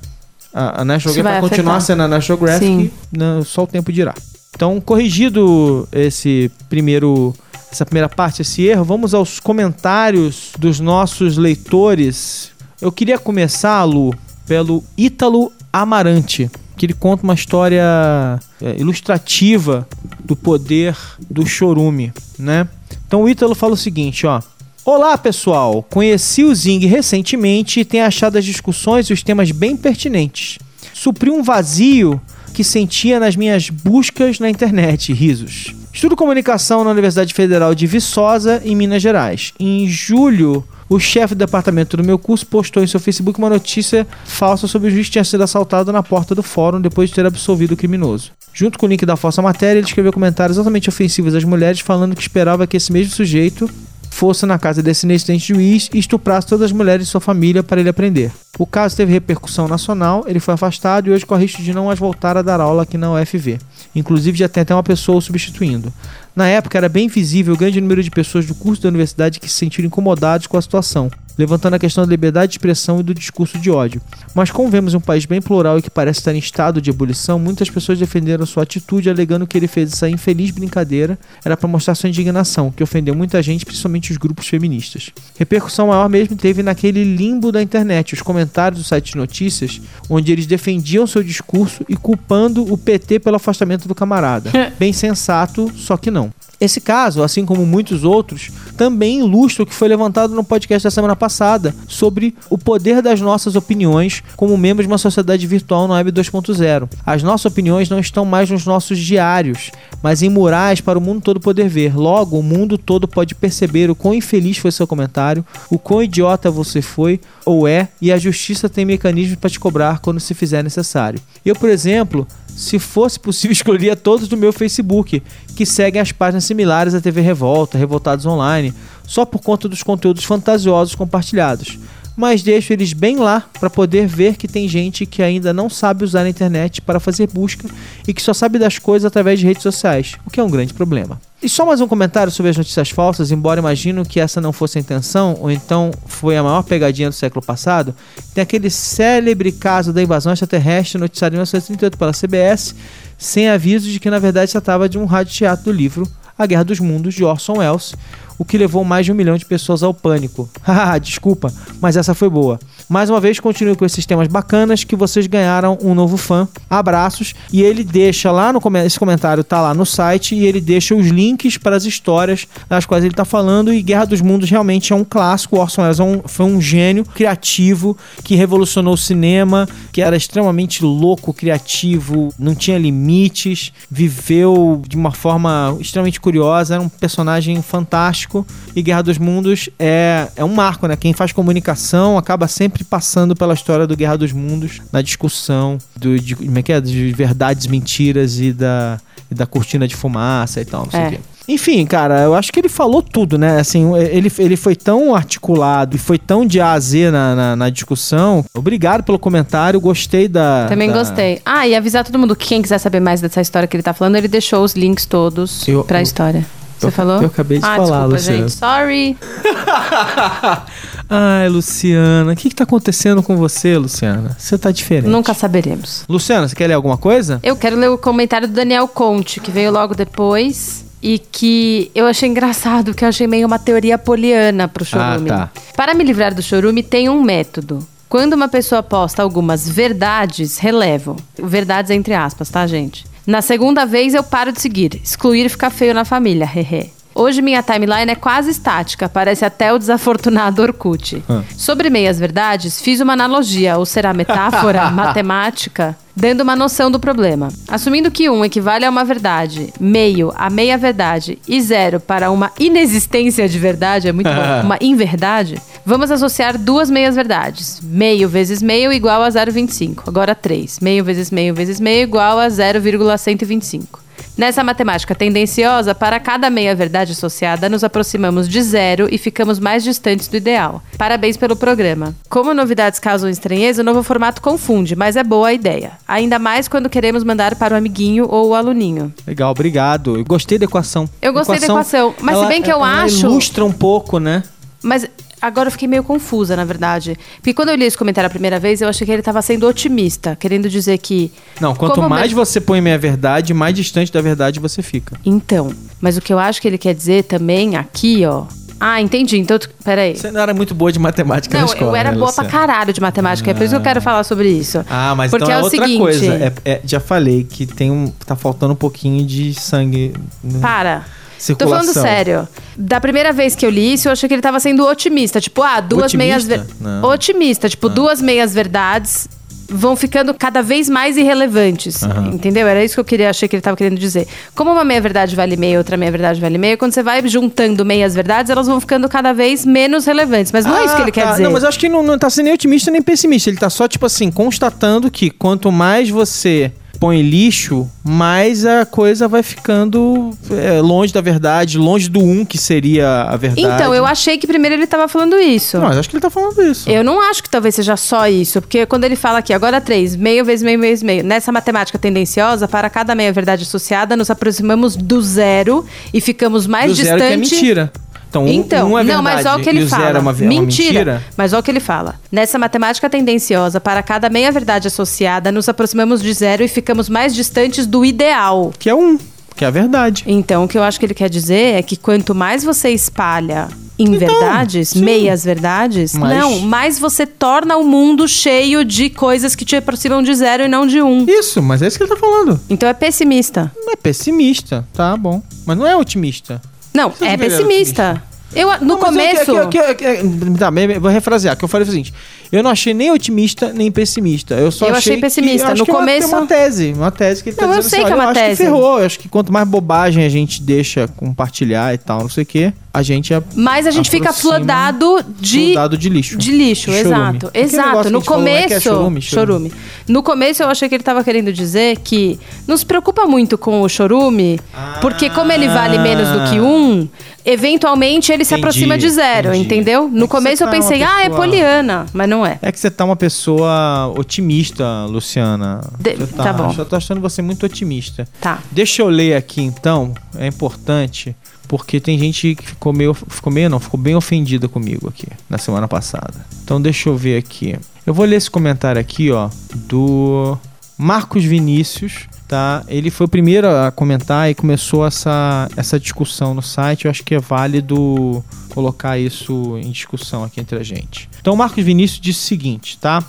a, 0.53 0.81
a 0.81 0.85
National 0.85 1.15
Geographic 1.15 1.41
vai 1.43 1.49
continuar 1.49 1.81
sendo 1.81 2.03
a 2.03 2.09
National 2.09 2.39
Geographic? 2.41 2.93
Não, 3.13 3.45
só 3.45 3.63
o 3.63 3.67
tempo 3.69 3.93
dirá. 3.93 4.13
Então, 4.57 4.81
corrigido 4.81 5.87
esse 5.93 6.51
primeiro, 6.71 7.35
essa 7.71 7.85
primeira 7.85 8.09
parte, 8.09 8.41
esse 8.41 8.63
erro, 8.63 8.85
vamos 8.85 9.13
aos 9.13 9.39
comentários 9.39 10.53
dos 10.59 10.81
nossos 10.81 11.37
leitores. 11.37 12.53
Eu 12.81 12.91
queria 12.91 13.19
começar, 13.19 13.85
Lu, 13.85 14.15
pelo 14.47 14.83
Ítalo 14.97 15.53
Amarante, 15.71 16.51
que 16.75 16.87
ele 16.87 16.95
conta 16.95 17.23
uma 17.23 17.35
história 17.35 18.41
é, 18.63 18.77
ilustrativa 18.79 19.87
do 20.25 20.35
poder 20.35 20.97
do 21.29 21.45
chorume, 21.45 22.11
né? 22.39 22.67
Então 23.07 23.25
o 23.25 23.29
Ítalo 23.29 23.55
fala 23.55 23.75
o 23.75 23.77
seguinte, 23.77 24.27
ó. 24.27 24.41
Olá, 24.87 25.19
pessoal! 25.19 25.83
Conheci 25.83 26.45
o 26.45 26.55
Zing 26.55 26.87
recentemente 26.87 27.81
e 27.81 27.85
tenho 27.85 28.07
achado 28.07 28.39
as 28.39 28.45
discussões 28.45 29.11
e 29.11 29.13
os 29.13 29.23
temas 29.23 29.51
bem 29.51 29.77
pertinentes. 29.77 30.59
Supriu 30.95 31.35
um 31.35 31.43
vazio 31.43 32.19
que 32.57 32.65
sentia 32.65 33.21
nas 33.21 33.37
minhas 33.37 33.69
buscas 33.69 34.41
na 34.41 34.49
internet, 34.49 35.13
risos. 35.13 35.75
Estudo 35.93 36.17
comunicação 36.17 36.83
na 36.83 36.91
Universidade 36.91 37.35
Federal 37.35 37.75
de 37.75 37.87
Viçosa, 37.87 38.63
em 38.65 38.75
Minas 38.75 39.03
Gerais. 39.03 39.53
Em 39.61 39.87
julho, 39.87 40.65
o 40.89 40.99
chefe 40.99 41.35
do 41.35 41.39
departamento 41.45 41.99
do 41.99 42.03
meu 42.03 42.19
curso 42.19 42.47
postou 42.47 42.83
em 42.83 42.87
seu 42.87 42.99
Facebook 42.99 43.39
uma 43.39 43.51
notícia 43.51 44.07
falsa 44.25 44.67
sobre 44.67 44.89
o 44.89 44.91
juiz 44.91 45.09
que 45.09 45.13
tinha 45.13 45.25
sido 45.25 45.45
assaltado 45.45 45.93
na 45.93 46.03
porta 46.03 46.35
do 46.35 46.43
fórum 46.43 46.81
depois 46.81 47.11
de 47.11 47.17
ter 47.17 47.27
absolvido 47.27 47.73
o 47.73 47.77
criminoso. 47.77 48.33
Junto 48.55 48.79
com 48.79 48.87
o 48.87 48.89
link 48.89 49.05
da 49.05 49.17
falsa 49.17 49.43
matéria, 49.43 49.79
ele 49.79 49.87
escreveu 49.87 50.11
comentários 50.11 50.57
altamente 50.57 50.89
ofensivos 50.89 51.35
às 51.35 51.45
mulheres, 51.45 51.81
falando 51.81 52.17
que 52.17 52.23
esperava 52.23 52.67
que 52.67 52.79
esse 52.79 52.91
mesmo 52.91 53.13
sujeito 53.13 53.69
fosse 54.17 54.47
na 54.47 54.59
casa 54.59 54.83
desse 54.83 55.05
inexistente 55.05 55.53
juiz 55.53 55.91
e 55.93 55.99
estuprasse 55.99 56.47
todas 56.47 56.65
as 56.65 56.73
mulheres 56.73 57.05
de 57.05 57.11
sua 57.11 57.21
família 57.21 57.63
para 57.63 57.79
ele 57.79 57.91
aprender. 57.91 58.33
O 58.59 58.67
caso 58.67 58.97
teve 58.97 59.13
repercussão 59.13 59.69
nacional, 59.69 60.25
ele 60.27 60.41
foi 60.41 60.55
afastado 60.55 61.09
e 61.09 61.11
hoje 61.11 61.27
corre 61.27 61.43
risco 61.43 61.63
de 61.63 61.75
não 61.75 61.85
mais 61.85 61.99
voltar 61.99 62.35
a 62.35 62.41
dar 62.41 62.59
aula 62.59 62.85
aqui 62.85 62.97
na 62.97 63.13
UFV. 63.13 63.59
Inclusive 63.95 64.39
já 64.39 64.49
tem 64.49 64.63
até 64.63 64.75
uma 64.75 64.83
pessoa 64.83 65.19
o 65.19 65.21
substituindo. 65.21 65.93
Na 66.37 66.47
época 66.47 66.77
era 66.77 66.87
bem 66.87 67.09
visível 67.09 67.55
o 67.55 67.57
grande 67.57 67.81
número 67.81 68.03
de 68.03 68.11
pessoas 68.11 68.45
do 68.45 68.55
curso 68.55 68.83
da 68.83 68.91
universidade 68.91 69.41
que 69.41 69.49
se 69.49 69.55
sentiram 69.55 69.87
incomodados 69.87 70.47
com 70.47 70.59
a 70.59 70.61
situação, 70.61 71.11
levantando 71.39 71.75
a 71.75 71.79
questão 71.79 72.05
da 72.05 72.11
liberdade 72.11 72.53
de 72.53 72.59
expressão 72.59 73.01
e 73.01 73.03
do 73.03 73.15
discurso 73.15 73.59
de 73.59 73.71
ódio. 73.71 74.03
Mas 74.35 74.51
como 74.51 74.69
vemos 74.69 74.93
um 74.93 75.01
país 75.01 75.25
bem 75.25 75.41
plural 75.41 75.79
e 75.79 75.83
que 75.83 75.91
parece 75.91 76.21
estar 76.21 76.35
em 76.35 76.39
estado 76.39 76.79
de 76.79 76.91
ebulição, 76.91 77.39
muitas 77.39 77.71
pessoas 77.71 77.99
defenderam 77.99 78.45
sua 78.45 78.65
atitude 78.65 79.09
alegando 79.09 79.47
que 79.47 79.57
ele 79.57 79.67
fez 79.67 79.93
essa 79.95 80.11
infeliz 80.11 80.51
brincadeira 80.51 81.19
era 81.43 81.57
para 81.57 81.69
mostrar 81.69 81.95
sua 81.95 82.11
indignação, 82.11 82.71
que 82.71 82.83
ofendeu 82.83 83.15
muita 83.15 83.43
gente, 83.43 83.65
principalmente 83.65 84.13
os 84.13 84.19
grupos 84.19 84.47
feministas. 84.47 85.11
Repercussão 85.39 85.89
maior 85.89 86.09
mesmo 86.09 86.37
teve 86.37 86.63
naquele 86.63 87.03
limbo 87.03 87.51
da 87.51 87.63
internet, 87.63 88.13
os 88.13 88.21
comentários 88.21 88.83
do 88.83 88.87
site 88.87 89.13
de 89.13 89.17
notícias, 89.17 89.81
onde 90.11 90.33
eles 90.33 90.47
defendiam 90.47 91.07
seu 91.07 91.23
discurso 91.23 91.83
e 91.89 91.97
culpando 91.97 92.71
o 92.71 92.77
PT 92.77 93.21
pelo 93.21 93.37
afastamento 93.37 93.89
do 93.89 93.95
camarada. 93.95 94.51
Bem 94.79 94.93
sensato, 94.93 95.73
só 95.75 95.97
que 95.97 96.11
não. 96.11 96.26
Esse 96.61 96.81
caso, 96.81 97.23
assim 97.23 97.45
como 97.45 97.67
muitos 97.67 98.03
outros, 98.03 98.51
também 98.77 99.21
ilustra 99.21 99.63
o 99.63 99.67
que 99.67 99.75
foi 99.75 99.89
levantado 99.89 100.35
no 100.35 100.43
podcast 100.43 100.85
da 100.85 100.91
semana 100.91 101.15
passada 101.15 101.75
sobre 101.87 102.35
o 102.49 102.57
poder 102.57 103.03
das 103.03 103.21
nossas 103.21 103.57
opiniões 103.57 104.23
como 104.37 104.57
membros 104.57 104.87
de 104.87 104.93
uma 104.93 104.99
sociedade 104.99 105.47
virtual 105.47 105.87
no 105.87 105.95
Web 105.95 106.13
2.0. 106.13 106.89
As 107.05 107.23
nossas 107.23 107.53
opiniões 107.53 107.91
não 107.91 107.99
estão 107.99 108.25
mais 108.25 108.51
nos 108.51 108.65
nossos 108.65 108.99
diários, 108.99 109.71
mas 110.03 110.23
em 110.23 110.31
murais 110.31 110.81
para 110.81 110.99
o 110.99 111.03
mundo 111.03 111.21
todo 111.21 111.41
poder 111.41 111.69
ver. 111.69 111.95
Logo, 111.95 112.39
o 112.39 112.43
mundo 112.43 112.79
todo 112.79 113.07
pode 113.07 113.35
perceber 113.35 113.91
o 113.91 113.95
quão 113.95 114.15
infeliz 114.15 114.57
foi 114.57 114.73
seu 114.73 114.87
comentário, 114.87 115.45
o 115.71 115.79
quão 115.79 116.03
idiota 116.03 116.51
você 116.51 116.81
foi 116.81 117.21
ou 117.45 117.69
é, 117.69 117.89
e 118.01 118.11
a 118.11 118.19
justiça 118.19 118.69
tem 118.69 118.85
mecanismos 118.85 119.39
para 119.39 119.51
te 119.51 119.61
cobrar 119.61 119.99
quando 119.99 120.21
se 120.21 120.33
fizer 120.33 120.65
necessário. 120.65 121.21
Eu, 121.45 121.55
por 121.55 121.69
exemplo, 121.69 122.27
se 122.57 122.79
fosse 122.79 123.21
possível, 123.21 123.53
excluiria 123.55 123.95
todos 123.95 124.27
do 124.27 124.37
meu 124.37 124.53
Facebook, 124.53 125.23
que 125.55 125.67
seguem 125.67 126.01
as 126.01 126.11
páginas 126.11 126.45
similares 126.45 126.95
à 126.95 127.01
TV 127.01 127.21
Revolta, 127.21 127.79
Revoltados 127.79 128.25
Online, 128.25 128.73
só 129.07 129.25
por 129.25 129.41
conta 129.43 129.69
dos 129.69 129.83
conteúdos 129.83 130.25
fantasiosos 130.25 130.95
compartilhados. 130.95 131.79
Mas 132.17 132.43
deixo 132.43 132.73
eles 132.73 132.95
bem 132.95 133.19
lá 133.19 133.45
para 133.61 133.69
poder 133.69 134.07
ver 134.07 134.37
que 134.37 134.49
tem 134.49 134.67
gente 134.67 135.05
que 135.05 135.23
ainda 135.23 135.53
não 135.53 135.69
sabe 135.69 136.03
usar 136.03 136.23
a 136.23 136.29
internet 136.29 136.81
para 136.81 136.99
fazer 136.99 137.29
busca 137.29 137.69
e 138.09 138.15
que 138.15 138.23
só 138.23 138.33
sabe 138.33 138.59
das 138.59 138.79
coisas 138.79 139.05
através 139.05 139.39
de 139.39 139.45
redes 139.45 139.63
sociais, 139.63 140.15
o 140.25 140.31
que 140.31 140.41
é 140.41 140.43
um 140.43 140.51
grande 140.51 140.73
problema. 140.73 141.21
E 141.43 141.51
só 141.51 141.67
mais 141.67 141.83
um 141.83 141.87
comentário 141.87 142.33
sobre 142.33 142.49
as 142.49 142.57
notícias 142.57 142.89
falsas, 142.89 143.31
embora 143.31 143.61
imagino 143.61 144.07
que 144.07 144.19
essa 144.19 144.41
não 144.41 144.55
fosse 144.55 144.79
a 144.79 144.81
intenção, 144.81 145.37
ou 145.39 145.51
então 145.51 145.91
foi 146.07 146.35
a 146.35 146.43
maior 146.43 146.63
pegadinha 146.63 147.11
do 147.11 147.15
século 147.15 147.45
passado, 147.45 147.95
tem 148.35 148.41
aquele 148.41 148.71
célebre 148.71 149.53
caso 149.53 149.93
da 149.93 150.03
invasão 150.03 150.33
extraterrestre 150.33 150.99
noticiado 150.99 151.35
em 151.35 151.37
1938 151.37 151.99
pela 151.99 152.13
CBS, 152.13 152.75
sem 153.19 153.51
aviso 153.51 153.91
de 153.91 154.01
que 154.01 154.09
na 154.09 154.19
verdade 154.19 154.51
se 154.51 154.53
tratava 154.53 154.89
de 154.89 154.99
um 154.99 155.05
radioteatro 155.05 155.67
do 155.67 155.73
livro 155.73 156.11
A 156.39 156.47
Guerra 156.47 156.65
dos 156.65 156.81
Mundos, 156.81 157.15
de 157.15 157.23
Orson 157.23 157.59
Welles, 157.59 157.95
o 158.39 158.45
que 158.45 158.57
levou 158.57 158.83
mais 158.83 159.05
de 159.05 159.13
um 159.13 159.15
milhão 159.15 159.37
de 159.37 159.45
pessoas 159.45 159.83
ao 159.83 159.93
pânico. 159.93 160.49
Haha, 160.65 160.99
desculpa, 160.99 161.53
mas 161.83 161.99
essa 161.99 162.15
foi 162.15 162.31
boa. 162.31 162.59
Mais 162.89 163.11
uma 163.11 163.19
vez, 163.19 163.41
continue 163.41 163.75
com 163.75 163.85
esses 163.85 164.07
temas 164.07 164.29
bacanas 164.29 164.85
que 164.85 164.95
vocês 164.95 165.27
ganharam 165.27 165.77
um 165.83 165.93
novo 165.93 166.17
fã. 166.17 166.47
Abraços. 166.71 167.35
E 167.53 167.61
ele 167.61 167.83
deixa 167.83 168.31
lá 168.31 168.53
no 168.53 168.61
comentário, 168.61 168.87
esse 168.87 168.99
comentário 168.99 169.43
tá 169.43 169.61
lá 169.61 169.75
no 169.75 169.85
site 169.85 170.37
e 170.37 170.47
ele 170.47 170.61
deixa 170.61 170.95
os 170.95 171.09
links 171.09 171.59
para 171.59 171.75
as 171.75 171.85
histórias 171.85 172.47
das 172.69 172.87
quais 172.87 173.03
ele 173.05 173.13
tá 173.15 173.25
falando. 173.25 173.75
E 173.75 173.83
Guerra 173.83 174.05
dos 174.05 174.21
Mundos 174.21 174.49
realmente 174.49 174.93
é 174.93 174.97
um 174.97 175.03
clássico. 175.03 175.59
Orson 175.59 175.83
Welles 175.83 175.99
é 175.99 176.05
um- 176.05 176.23
foi 176.27 176.47
um 176.47 176.61
gênio 176.61 177.05
criativo 177.05 177.97
que 178.23 178.37
revolucionou 178.37 178.95
o 178.95 178.99
cinema, 178.99 179.69
que 179.91 180.01
era 180.01 180.17
extremamente 180.17 180.85
louco, 180.85 181.33
criativo, 181.35 182.33
não 182.39 182.55
tinha 182.55 182.79
limites, 182.79 183.73
viveu 183.91 184.81
de 184.87 184.97
uma 184.97 185.11
forma 185.11 185.77
extremamente 185.81 186.21
curiosa, 186.21 186.75
era 186.75 186.83
um 186.83 186.89
personagem 186.89 187.61
fantástico. 187.63 188.47
E 188.77 188.83
Guerra 188.83 189.03
dos 189.03 189.19
Mundos 189.19 189.69
é, 189.77 190.29
é 190.37 190.45
um 190.45 190.55
marco, 190.55 190.87
né? 190.87 190.95
Quem 190.95 191.13
faz 191.13 191.33
comunicação 191.33 192.17
acaba 192.17 192.47
sempre 192.47 192.76
passando 192.85 193.35
pela 193.35 193.55
história 193.55 193.87
do 193.87 193.97
Guerra 193.97 194.17
dos 194.17 194.33
Mundos 194.33 194.81
na 194.93 195.03
discussão 195.03 195.79
do, 195.97 196.19
de, 196.19 196.35
como 196.37 196.59
é 196.59 196.63
que 196.63 196.73
é? 196.73 196.81
de 196.81 197.13
verdades, 197.13 197.67
mentiras 197.67 198.39
e 198.41 198.53
da, 198.53 199.01
e 199.31 199.35
da 199.35 199.47
cortina 199.47 199.87
de 199.89 199.95
fumaça 199.97 200.61
e 200.61 200.65
tal, 200.65 200.85
não 200.85 200.91
sei 200.91 201.01
É. 201.01 201.07
o 201.07 201.11
quê. 201.13 201.21
Enfim, 201.49 201.87
cara, 201.87 202.23
eu 202.23 202.35
acho 202.35 202.53
que 202.53 202.59
ele 202.59 202.69
falou 202.69 203.01
tudo, 203.01 203.39
né? 203.39 203.61
Assim, 203.61 203.95
ele, 203.97 204.33
ele 204.37 204.57
foi 204.57 204.75
tão 204.75 205.15
articulado 205.15 205.95
e 205.95 205.99
foi 205.99 206.19
tão 206.19 206.45
de 206.45 206.61
A 206.61 206.73
a 206.73 206.81
Z 206.81 207.13
na, 207.13 207.37
na, 207.37 207.55
na 207.55 207.71
discussão. 207.71 208.45
Obrigado 208.53 209.05
pelo 209.05 209.17
comentário, 209.17 209.81
gostei 209.81 210.27
da. 210.27 210.67
Também 210.69 210.89
da- 210.91 210.99
gostei. 210.99 211.41
Ah, 211.47 211.65
e 211.69 211.77
avisar 211.77 212.03
todo 212.05 212.19
mundo 212.19 212.35
que 212.35 212.49
quem 212.49 212.61
quiser 212.61 212.79
saber 212.79 212.99
mais 212.99 213.21
dessa 213.21 213.41
história 213.41 213.69
que 213.69 213.77
ele 213.77 213.83
tá 213.85 213.95
falando, 213.95 214.17
ele 214.17 214.27
deixou 214.27 214.65
os 214.65 214.73
links 214.75 215.07
todos 215.07 215.69
Eu- 215.69 215.85
pra 215.85 216.01
eu- 216.01 216.03
história. 216.03 216.45
Você 216.81 216.87
eu- 216.87 216.91
falou? 216.93 217.23
eu 217.23 217.29
acabei 217.29 217.59
de 217.61 217.65
ah, 217.65 217.77
falar, 217.77 217.85
desculpa, 217.85 218.07
Luciano. 218.09 218.39
gente. 218.41 218.53
Sorry. 218.53 219.17
Ai, 221.09 221.49
Luciana, 221.49 222.33
o 222.33 222.37
que, 222.37 222.49
que 222.49 222.55
tá 222.55 222.65
acontecendo 222.65 223.23
com 223.23 223.37
você, 223.37 223.77
Luciana? 223.79 224.37
Você 224.39 224.59
tá 224.59 224.71
diferente. 224.71 225.09
Nunca 225.09 225.33
saberemos. 225.35 226.05
Luciana, 226.09 226.49
você 226.49 226.55
quer 226.55 226.67
ler 226.67 226.75
alguma 226.75 226.97
coisa? 226.97 227.39
Eu 227.43 227.57
quero 227.57 227.77
ler 227.77 227.91
o 227.91 227.99
comentário 227.99 228.49
do 228.49 228.55
Daniel 228.55 228.89
Conte, 228.89 229.41
que 229.41 229.51
veio 229.51 229.71
logo 229.71 229.95
depois. 229.95 230.85
E 231.03 231.19
que 231.19 231.91
eu 231.95 232.07
achei 232.07 232.29
engraçado, 232.29 232.93
que 232.93 233.05
eu 233.05 233.09
achei 233.09 233.27
meio 233.29 233.47
uma 233.47 233.59
teoria 233.59 233.97
poliana 233.97 234.67
pro 234.67 234.85
chorume. 234.85 235.31
Ah, 235.31 235.49
tá. 235.55 235.63
Para 235.77 235.95
me 235.95 236.03
livrar 236.03 236.35
do 236.35 236.43
chorume, 236.43 236.83
tem 236.83 237.09
um 237.09 237.23
método. 237.23 237.87
Quando 238.09 238.33
uma 238.33 238.49
pessoa 238.49 238.83
posta 238.83 239.23
algumas 239.23 239.69
verdades, 239.69 240.59
relevo. 240.59 241.17
Verdades 241.41 241.91
entre 241.91 242.15
aspas, 242.15 242.49
tá, 242.49 242.67
gente? 242.67 243.05
Na 243.27 243.43
segunda 243.43 243.85
vez 243.85 244.15
eu 244.15 244.23
paro 244.23 244.53
de 244.53 244.61
seguir. 244.61 245.01
Excluir 245.03 245.49
fica 245.49 245.69
feio 245.71 245.93
na 245.93 246.05
família, 246.05 246.47
hehe. 246.47 246.91
Hoje 247.19 247.41
minha 247.41 247.63
timeline 247.63 248.13
é 248.13 248.15
quase 248.15 248.51
estática, 248.51 249.09
parece 249.09 249.43
até 249.43 249.73
o 249.73 249.79
desafortunado 249.79 250.61
Orkut. 250.61 251.25
Ah. 251.27 251.43
Sobre 251.57 251.89
meias 251.89 252.19
verdades, 252.19 252.79
fiz 252.79 253.01
uma 253.01 253.15
analogia, 253.15 253.79
ou 253.79 253.87
será 253.87 254.13
metáfora, 254.13 254.91
matemática, 254.93 255.97
dando 256.15 256.43
uma 256.43 256.55
noção 256.55 256.91
do 256.91 257.01
problema. 257.01 257.49
Assumindo 257.69 258.11
que 258.11 258.29
um 258.29 258.45
equivale 258.45 258.85
a 258.85 258.91
uma 258.91 259.03
verdade, 259.03 259.73
meio 259.81 260.31
a 260.37 260.51
meia 260.51 260.77
verdade 260.77 261.39
e 261.49 261.59
zero 261.63 262.01
para 262.01 262.31
uma 262.31 262.53
inexistência 262.61 263.49
de 263.49 263.59
verdade, 263.59 264.09
é 264.09 264.13
muito 264.13 264.29
bom, 264.29 264.61
uma 264.63 264.77
inverdade, 264.79 265.57
vamos 265.87 266.11
associar 266.11 266.59
duas 266.59 266.91
meias 266.91 267.17
verdades. 267.17 267.81
Meio 267.83 268.29
vezes 268.29 268.61
meio 268.61 268.93
igual 268.93 269.23
a 269.23 269.31
0,25. 269.31 270.03
Agora 270.07 270.35
3. 270.35 270.81
Meio 270.81 271.03
vezes 271.03 271.31
meio 271.31 271.55
vezes 271.55 271.81
meio 271.81 272.03
igual 272.03 272.39
a 272.39 272.47
0,125. 272.51 274.05
Nessa 274.37 274.63
matemática 274.63 275.15
tendenciosa, 275.15 275.95
para 275.95 276.21
cada 276.21 276.51
meia-verdade 276.51 277.13
associada, 277.13 277.71
nos 277.71 277.83
aproximamos 277.83 278.47
de 278.47 278.61
zero 278.63 279.09
e 279.11 279.17
ficamos 279.17 279.59
mais 279.59 279.83
distantes 279.83 280.29
do 280.29 280.37
ideal. 280.37 280.83
Parabéns 280.99 281.39
pelo 281.39 281.57
programa. 281.57 282.15
Como 282.29 282.53
novidades 282.53 283.01
causam 283.01 283.31
estranheza, 283.31 283.81
o 283.81 283.85
novo 283.85 284.03
formato 284.03 284.43
confunde, 284.43 284.95
mas 284.95 285.17
é 285.17 285.25
boa 285.25 285.49
a 285.49 285.53
ideia. 285.55 285.93
Ainda 286.07 286.39
mais 286.39 286.69
quando 286.69 286.91
queremos 286.91 287.25
mandar 287.25 287.55
para 287.57 287.75
o 287.75 287.79
amiguinho 287.79 288.27
ou 288.29 288.49
o 288.51 288.55
aluninho. 288.55 289.13
Legal, 289.27 289.51
obrigado. 289.53 290.19
Eu 290.19 290.25
gostei 290.25 290.59
da 290.59 290.67
equação. 290.67 291.09
Eu 291.23 291.33
gostei 291.33 291.59
da 291.59 291.67
equação, 291.67 292.15
mas 292.21 292.39
se 292.39 292.47
bem 292.47 292.61
que 292.61 292.71
eu 292.71 292.77
ela 292.77 293.05
acho- 293.05 293.21
ilustra 293.27 293.65
um 293.65 293.73
pouco, 293.73 294.19
né? 294.19 294.43
Mas 294.83 295.09
agora 295.47 295.69
eu 295.69 295.73
fiquei 295.73 295.89
meio 295.89 296.03
confusa, 296.03 296.55
na 296.57 296.65
verdade. 296.65 297.17
Porque 297.37 297.55
quando 297.55 297.71
eu 297.71 297.75
li 297.77 297.85
esse 297.85 297.97
comentário 297.97 298.27
a 298.27 298.31
primeira 298.31 298.59
vez, 298.61 298.81
eu 298.81 298.89
achei 298.89 299.05
que 299.07 299.13
ele 299.13 299.21
estava 299.21 299.41
sendo 299.43 299.67
otimista, 299.67 300.37
querendo 300.37 300.69
dizer 300.69 300.99
que. 300.99 301.33
Não, 301.61 301.75
quanto 301.75 302.03
mais 302.03 302.33
você 302.33 302.61
põe 302.61 302.81
meia 302.81 302.99
verdade, 302.99 303.55
mais 303.55 303.75
distante 303.75 304.13
da 304.13 304.21
verdade 304.21 304.61
você 304.61 304.83
fica. 304.83 305.19
Então, 305.25 305.73
mas 306.01 306.17
o 306.17 306.21
que 306.21 306.33
eu 306.33 306.39
acho 306.39 306.61
que 306.61 306.69
ele 306.69 306.79
quer 306.79 306.95
dizer 306.95 307.25
também 307.25 307.77
aqui, 307.77 308.25
ó. 308.27 308.45
Ah, 308.79 309.01
entendi. 309.01 309.39
Então, 309.39 309.59
peraí. 309.83 310.15
Você 310.15 310.31
não 310.31 310.39
era 310.39 310.53
muito 310.53 310.75
boa 310.75 310.93
de 310.93 310.99
matemática 310.99 311.57
Não, 311.57 311.65
na 311.67 311.73
escola, 311.73 311.93
eu 311.93 311.97
era 311.97 312.11
né, 312.11 312.17
boa 312.19 312.27
Luciana? 312.29 312.49
pra 312.51 312.59
caralho 312.59 312.93
de 312.93 313.01
matemática. 313.01 313.51
É 313.51 313.55
por 313.55 313.63
isso 313.63 313.71
que 313.73 313.77
eu 313.79 313.83
quero 313.83 314.03
falar 314.03 314.23
sobre 314.23 314.51
isso. 314.51 314.85
Ah, 314.91 315.15
mas 315.15 315.31
Porque 315.31 315.45
então 315.45 315.57
é, 315.57 315.61
é 315.61 315.63
outra 315.63 315.81
seguinte- 315.83 315.99
coisa. 315.99 316.27
É- 316.35 316.53
é- 316.63 316.81
já 316.85 317.01
falei 317.01 317.43
que 317.45 317.65
tem 317.65 317.91
um, 317.91 318.13
tá 318.27 318.37
faltando 318.37 318.75
um 318.75 318.77
pouquinho 318.77 319.25
de 319.25 319.55
sangue. 319.55 320.13
né? 320.45 320.59
Para. 320.61 321.07
Tô 321.39 321.43
Circulação. 321.43 321.93
falando 321.95 322.09
sério. 322.09 322.49
Da 322.77 323.01
primeira 323.01 323.33
vez 323.33 323.55
que 323.55 323.65
eu 323.67 323.71
li 323.71 323.93
isso, 323.95 324.09
eu 324.09 324.13
achei 324.13 324.29
que 324.29 324.35
ele 324.35 324.43
tava 324.43 324.59
sendo 324.61 324.87
otimista. 324.87 325.41
Tipo, 325.41 325.63
ah, 325.63 325.81
duas 325.81 326.13
Otimista? 326.13 326.57
meias... 326.57 326.67
Não. 326.81 327.05
Otimista. 327.11 327.69
Tipo, 327.69 327.89
duas 327.89 328.21
meias 328.23 328.53
verdades 328.55 329.29
vão 329.69 329.97
ficando 329.97 330.33
cada 330.33 330.63
vez 330.63 330.89
mais 330.89 331.17
irrelevantes. 331.17 332.03
Aham. 332.05 332.29
Entendeu? 332.35 332.69
Era 332.69 332.85
isso 332.85 332.95
que 332.95 333.01
eu 333.01 333.05
queria, 333.05 333.29
achei 333.31 333.49
que 333.49 333.57
ele 333.57 333.61
tava 333.63 333.77
querendo 333.77 333.99
dizer. 333.99 334.27
Como 334.55 334.71
uma 334.71 334.85
meia 334.85 335.01
verdade 335.01 335.35
vale 335.35 335.57
meia, 335.57 335.77
outra 335.79 335.97
meia 335.97 336.11
verdade 336.11 336.41
vale 336.41 336.57
meia, 336.57 336.77
quando 336.77 336.93
você 336.93 337.03
vai 337.03 337.27
juntando 337.27 337.85
meias 337.85 338.15
verdades, 338.15 338.49
elas 338.49 338.69
vão 338.69 338.81
ficando 338.81 339.09
cada 339.09 339.33
vez 339.33 339.67
menos 339.67 340.05
relevantes. 340.07 340.53
Mas 340.53 340.65
não 340.65 340.77
é 340.79 340.85
isso 340.85 340.95
que 340.95 341.03
ele 341.03 341.11
Ah, 341.11 341.13
quer 341.13 341.25
tá. 341.25 341.31
dizer. 341.33 341.43
Não, 341.43 341.51
mas 341.53 341.65
eu 341.65 341.69
acho 341.69 341.79
que 341.81 341.89
não, 341.89 342.03
não 342.03 342.17
tá 342.17 342.31
sendo 342.31 342.45
nem 342.45 342.55
otimista 342.55 342.91
nem 342.93 343.03
pessimista. 343.03 343.51
Ele 343.51 343.59
tá 343.59 343.69
só, 343.69 343.89
tipo 343.89 344.07
assim, 344.07 344.31
constatando 344.31 345.11
que 345.11 345.31
quanto 345.31 345.73
mais 345.73 346.09
você 346.11 346.71
põe 346.99 347.23
lixo, 347.23 347.89
mais 348.05 348.65
a 348.65 348.85
coisa 348.85 349.29
vai 349.29 349.43
ficando 349.43 350.31
é, 350.51 350.81
longe 350.81 351.13
da 351.13 351.21
verdade, 351.21 351.79
longe 351.79 352.09
do 352.09 352.21
um 352.21 352.45
que 352.45 352.59
seria 352.59 353.23
a 353.23 353.37
verdade. 353.37 353.67
Então, 353.67 353.95
eu 353.95 354.05
achei 354.05 354.39
que 354.39 354.47
primeiro 354.47 354.75
ele 354.77 354.87
tava 354.87 355.09
falando 355.09 355.39
isso. 355.39 355.79
Não, 355.79 355.87
mas 355.87 355.99
acho 355.99 356.09
que 356.09 356.17
ele 356.17 356.23
tá 356.23 356.31
falando 356.31 356.61
isso. 356.63 356.89
Eu 356.89 357.05
não 357.05 357.21
acho 357.21 357.43
que 357.43 357.51
talvez 357.51 357.75
seja 357.75 357.97
só 357.97 358.29
isso, 358.29 358.61
porque 358.61 358.87
quando 358.87 359.05
ele 359.05 359.17
fala 359.17 359.39
aqui, 359.39 359.53
agora 359.53 359.81
três, 359.81 360.17
meio 360.17 360.45
vezes 360.45 360.63
meio 360.63 360.81
vezes 360.81 361.03
meio, 361.03 361.25
nessa 361.25 361.53
matemática 361.53 361.99
tendenciosa, 361.99 362.67
para 362.69 362.89
cada 362.91 363.15
meia 363.15 363.33
verdade 363.33 363.63
associada, 363.63 364.17
nos 364.17 364.31
aproximamos 364.31 364.97
do 364.97 365.21
zero 365.23 365.85
e 366.13 366.21
ficamos 366.21 366.67
mais 366.67 366.91
do 366.91 366.95
zero 366.97 367.19
que 367.19 367.25
é 367.25 367.37
distante. 367.37 367.55
mentira. 367.55 367.93
Então, 368.29 368.45
um, 368.45 368.49
Então, 368.49 368.93
um 368.93 368.99
é 368.99 369.05
não, 369.05 369.23
mas 369.23 369.37
verdade 369.37 369.49
olha 369.55 369.61
o 369.61 369.65
que 369.65 369.71
e 369.71 369.77
ele 369.77 369.85
o 369.85 369.89
fala. 369.89 370.03
zero 370.05 370.19
é 370.19 370.21
uma, 370.21 370.31
é 370.31 370.35
uma 370.35 370.49
mentira. 370.49 371.23
Mas 371.37 371.53
olha 371.53 371.61
o 371.61 371.63
que 371.63 371.71
ele 371.71 371.81
fala. 371.81 372.17
Nessa 372.31 372.59
matemática 372.59 373.09
tendenciosa, 373.09 373.81
para 373.81 374.03
cada 374.03 374.29
meia 374.29 374.51
verdade 374.53 374.89
associada, 374.89 375.51
nos 375.53 375.69
aproximamos 375.69 376.21
de 376.23 376.33
zero 376.33 376.63
e 376.63 376.69
ficamos 376.69 377.09
mais 377.09 377.35
distantes 377.35 377.87
do 377.87 378.05
ideal. 378.05 378.73
Que 378.79 378.91
é 378.91 378.95
um, 378.95 379.19
que 379.55 379.65
é 379.65 379.69
a 379.69 379.71
verdade. 379.71 380.25
Então, 380.27 380.65
o 380.65 380.69
que 380.69 380.77
eu 380.77 380.83
acho 380.83 380.99
que 380.99 381.07
ele 381.07 381.15
quer 381.15 381.31
dizer 381.31 381.75
é 381.77 381.83
que 381.83 381.97
quanto 381.97 382.35
mais 382.35 382.63
você 382.65 382.91
espalha 382.91 383.69
em 383.99 384.11
verdades, 384.19 384.91
Então, 384.95 385.03
meias 385.07 385.43
verdades, 385.43 386.13
Mas- 386.15 386.37
não, 386.39 386.59
mais 386.61 386.99
você 386.99 387.25
torna 387.25 387.79
o 387.79 387.83
mundo 387.85 388.29
cheio 388.29 388.85
de 388.85 389.09
coisas 389.09 389.55
que 389.55 389.65
te 389.65 389.75
aproximam 389.75 390.23
de 390.23 390.35
zero 390.35 390.65
e 390.65 390.69
não 390.69 390.87
de 390.87 391.01
um. 391.01 391.25
Isso, 391.27 391.63
mas 391.63 391.81
é 391.81 391.87
isso 391.87 391.97
que 391.97 392.03
ele 392.05 392.11
tá 392.11 392.17
falando. 392.19 392.61
Então 392.69 392.87
é 392.87 392.93
pessimista. 392.93 393.73
Não 393.75 393.93
é 393.93 393.97
pessimista, 393.97 394.87
tá 394.93 395.17
bom. 395.17 395.41
Mas 395.65 395.79
não 395.79 395.87
é 395.87 395.97
otimista. 395.97 396.61
Não, 396.97 397.13
é 397.21 397.37
pessimista. 397.37 398.23
Eu, 398.57 398.69
no 398.81 398.87
Não, 398.87 398.99
começo. 398.99 399.51
eu- 399.51 399.69
que- 399.69 399.79
que- 399.79 399.95
que- 399.95 400.17
que- 400.17 400.59
tá, 400.59 400.71
vou 401.01 401.11
refrasear, 401.11 401.57
que 401.57 401.65
eu 401.65 401.69
falei 401.69 401.87
o 401.87 401.91
seguinte: 401.91 402.13
eu 402.51 402.63
não 402.63 402.71
achei 402.71 402.95
nem 402.95 403.11
otimista 403.11 403.73
nem 403.73 403.91
pessimista. 403.93 404.55
Eu 404.55 404.71
só 404.73 404.87
Eu 404.87 404.95
achei 404.95 405.13
achei 405.15 405.21
pessimista. 405.21 405.59
Que, 405.59 405.63
eu 405.65 405.73
acho 405.73 405.79
No 405.81 405.85
que 405.85 405.91
é 405.91 405.95
uma- 405.95 406.01
começo- 406.01 406.35
É 406.35 406.39
uma, 406.39 406.47
tese, 406.47 406.93
uma 406.97 407.11
tese 407.11 407.43
que 407.43 407.51
ele 407.51 407.57
tá 407.57 407.67
Não, 407.67 407.75
eu 407.75 407.79
dizendo 407.81 407.91
sei 407.91 407.99
assim, 408.01 408.07
que 408.07 408.13
é 408.13 408.15
uma 408.17 408.25
eu 408.25 408.29
acho 408.31 408.41
tese. 408.41 408.51
que 408.57 408.63
ferrou. 408.65 408.99
Eu 409.01 409.07
acho 409.07 409.19
que 409.19 409.29
quanto 409.29 409.53
mais 409.53 409.69
bobagem 409.69 410.25
a 410.25 410.29
gente 410.29 410.63
deixa 410.63 411.07
compartilhar 411.09 411.93
e 411.95 411.99
tal, 411.99 412.21
não 412.23 412.29
sei 412.29 412.43
o 412.45 412.47
quê, 412.47 412.73
a 412.95 413.03
gente 413.03 413.35
é 413.35 413.43
Mas 413.55 413.87
a 413.87 413.91
gente 413.91 414.09
fica 414.11 414.33
flodado 414.33 415.23
de. 415.39 415.75
dado 415.75 415.99
de 415.99 416.09
lixo. 416.09 416.37
De 416.39 416.51
lixo, 416.51 416.91
De 416.91 416.97
exato. 416.97 417.51
Exato. 417.53 418.11
No 418.11 418.19
né, 418.19 418.25
é 418.25 418.29
começo. 418.29 418.81
chorume, 418.81 419.21
chorume. 419.21 419.21
chorume. 419.21 419.73
No 420.09 420.23
começo 420.23 420.63
eu 420.63 420.69
achei 420.69 420.89
que 420.89 420.95
ele 420.95 421.03
tava 421.05 421.23
querendo 421.23 421.53
dizer 421.53 421.99
que 421.99 422.39
não 422.67 422.77
se 422.77 422.87
preocupa 422.87 423.27
muito 423.27 423.59
com 423.59 423.83
o 423.83 423.89
chorume, 423.89 424.59
porque 425.01 425.29
como 425.31 425.53
ele 425.53 425.69
vale 425.69 425.99
menos 425.99 426.29
do 426.29 426.51
que 426.51 426.61
um, 426.61 427.09
eventualmente 427.47 428.33
ele 428.33 428.45
se 428.45 428.53
Entendi, 428.55 428.61
aproxima 428.69 428.99
de 428.99 429.09
zero, 429.09 429.49
entendi. 429.55 429.65
entendeu? 429.65 430.05
É 430.05 430.09
No 430.19 430.23
que 430.27 430.33
começo 430.33 430.63
eu 430.65 430.67
tá 430.69 430.75
uma 430.75 430.83
pensei, 430.83 431.03
ah, 431.03 431.21
é 431.21 431.29
pessoa- 431.29 431.37
poliana, 431.47 432.07
mas 432.13 432.29
não 432.29 432.45
é. 432.45 432.59
É 432.61 432.73
que 432.73 432.79
você 432.81 432.91
tá 432.91 433.05
uma 433.05 433.17
pessoa 433.17 434.13
otimista, 434.17 435.07
Luciana. 435.07 435.81
De- 435.99 436.17
Você 436.17 436.33
tá 436.35 436.53
bom. 436.53 436.75
Eu 436.77 436.85
tô 436.85 436.97
achando 436.97 437.21
você 437.21 437.41
muito 437.41 437.65
otimista. 437.65 438.27
Tá. 438.41 438.59
Deixa 438.73 439.01
eu 439.03 439.09
ler 439.09 439.35
aqui 439.37 439.63
então, 439.63 440.13
é 440.37 440.47
importante, 440.47 441.35
porque 441.69 442.01
tem 442.01 442.19
gente 442.19 442.55
que 442.57 442.67
ficou 442.67 442.93
meio. 442.93 443.15
Ficou 443.15 443.53
meio 443.53 443.71
não, 443.71 443.79
ficou 443.81 443.99
bem 443.99 444.15
ofendida 444.17 444.69
comigo 444.69 445.09
aqui 445.09 445.27
na 445.49 445.59
semana 445.59 445.87
passada. 445.89 446.35
Então 446.65 446.81
deixa 446.83 447.09
eu 447.09 447.17
ver 447.17 447.39
aqui. 447.39 447.77
Eu 448.05 448.13
vou 448.15 448.25
ler 448.27 448.37
esse 448.37 448.51
comentário 448.51 449.01
aqui, 449.01 449.31
ó, 449.31 449.49
do 449.75 450.57
Marcos 450.99 451.45
Vinícius. 451.45 452.27
Tá? 452.49 452.85
Ele 452.87 453.11
foi 453.11 453.27
o 453.27 453.29
primeiro 453.29 453.69
a 453.69 453.91
comentar 453.91 454.49
e 454.49 454.55
começou 454.55 455.05
essa, 455.05 455.69
essa 455.77 455.99
discussão 455.99 456.55
no 456.55 456.63
site. 456.63 457.07
Eu 457.07 457.11
acho 457.11 457.25
que 457.25 457.35
é 457.35 457.41
válido 457.41 458.45
colocar 458.71 459.19
isso 459.19 459.77
em 459.79 459.91
discussão 459.91 460.45
aqui 460.45 460.61
entre 460.61 460.79
a 460.79 460.83
gente. 460.83 461.29
Então, 461.41 461.55
o 461.55 461.57
Marcos 461.57 461.83
Vinícius 461.83 462.21
disse 462.21 462.41
o 462.41 462.47
seguinte, 462.47 462.99
tá? 462.99 463.25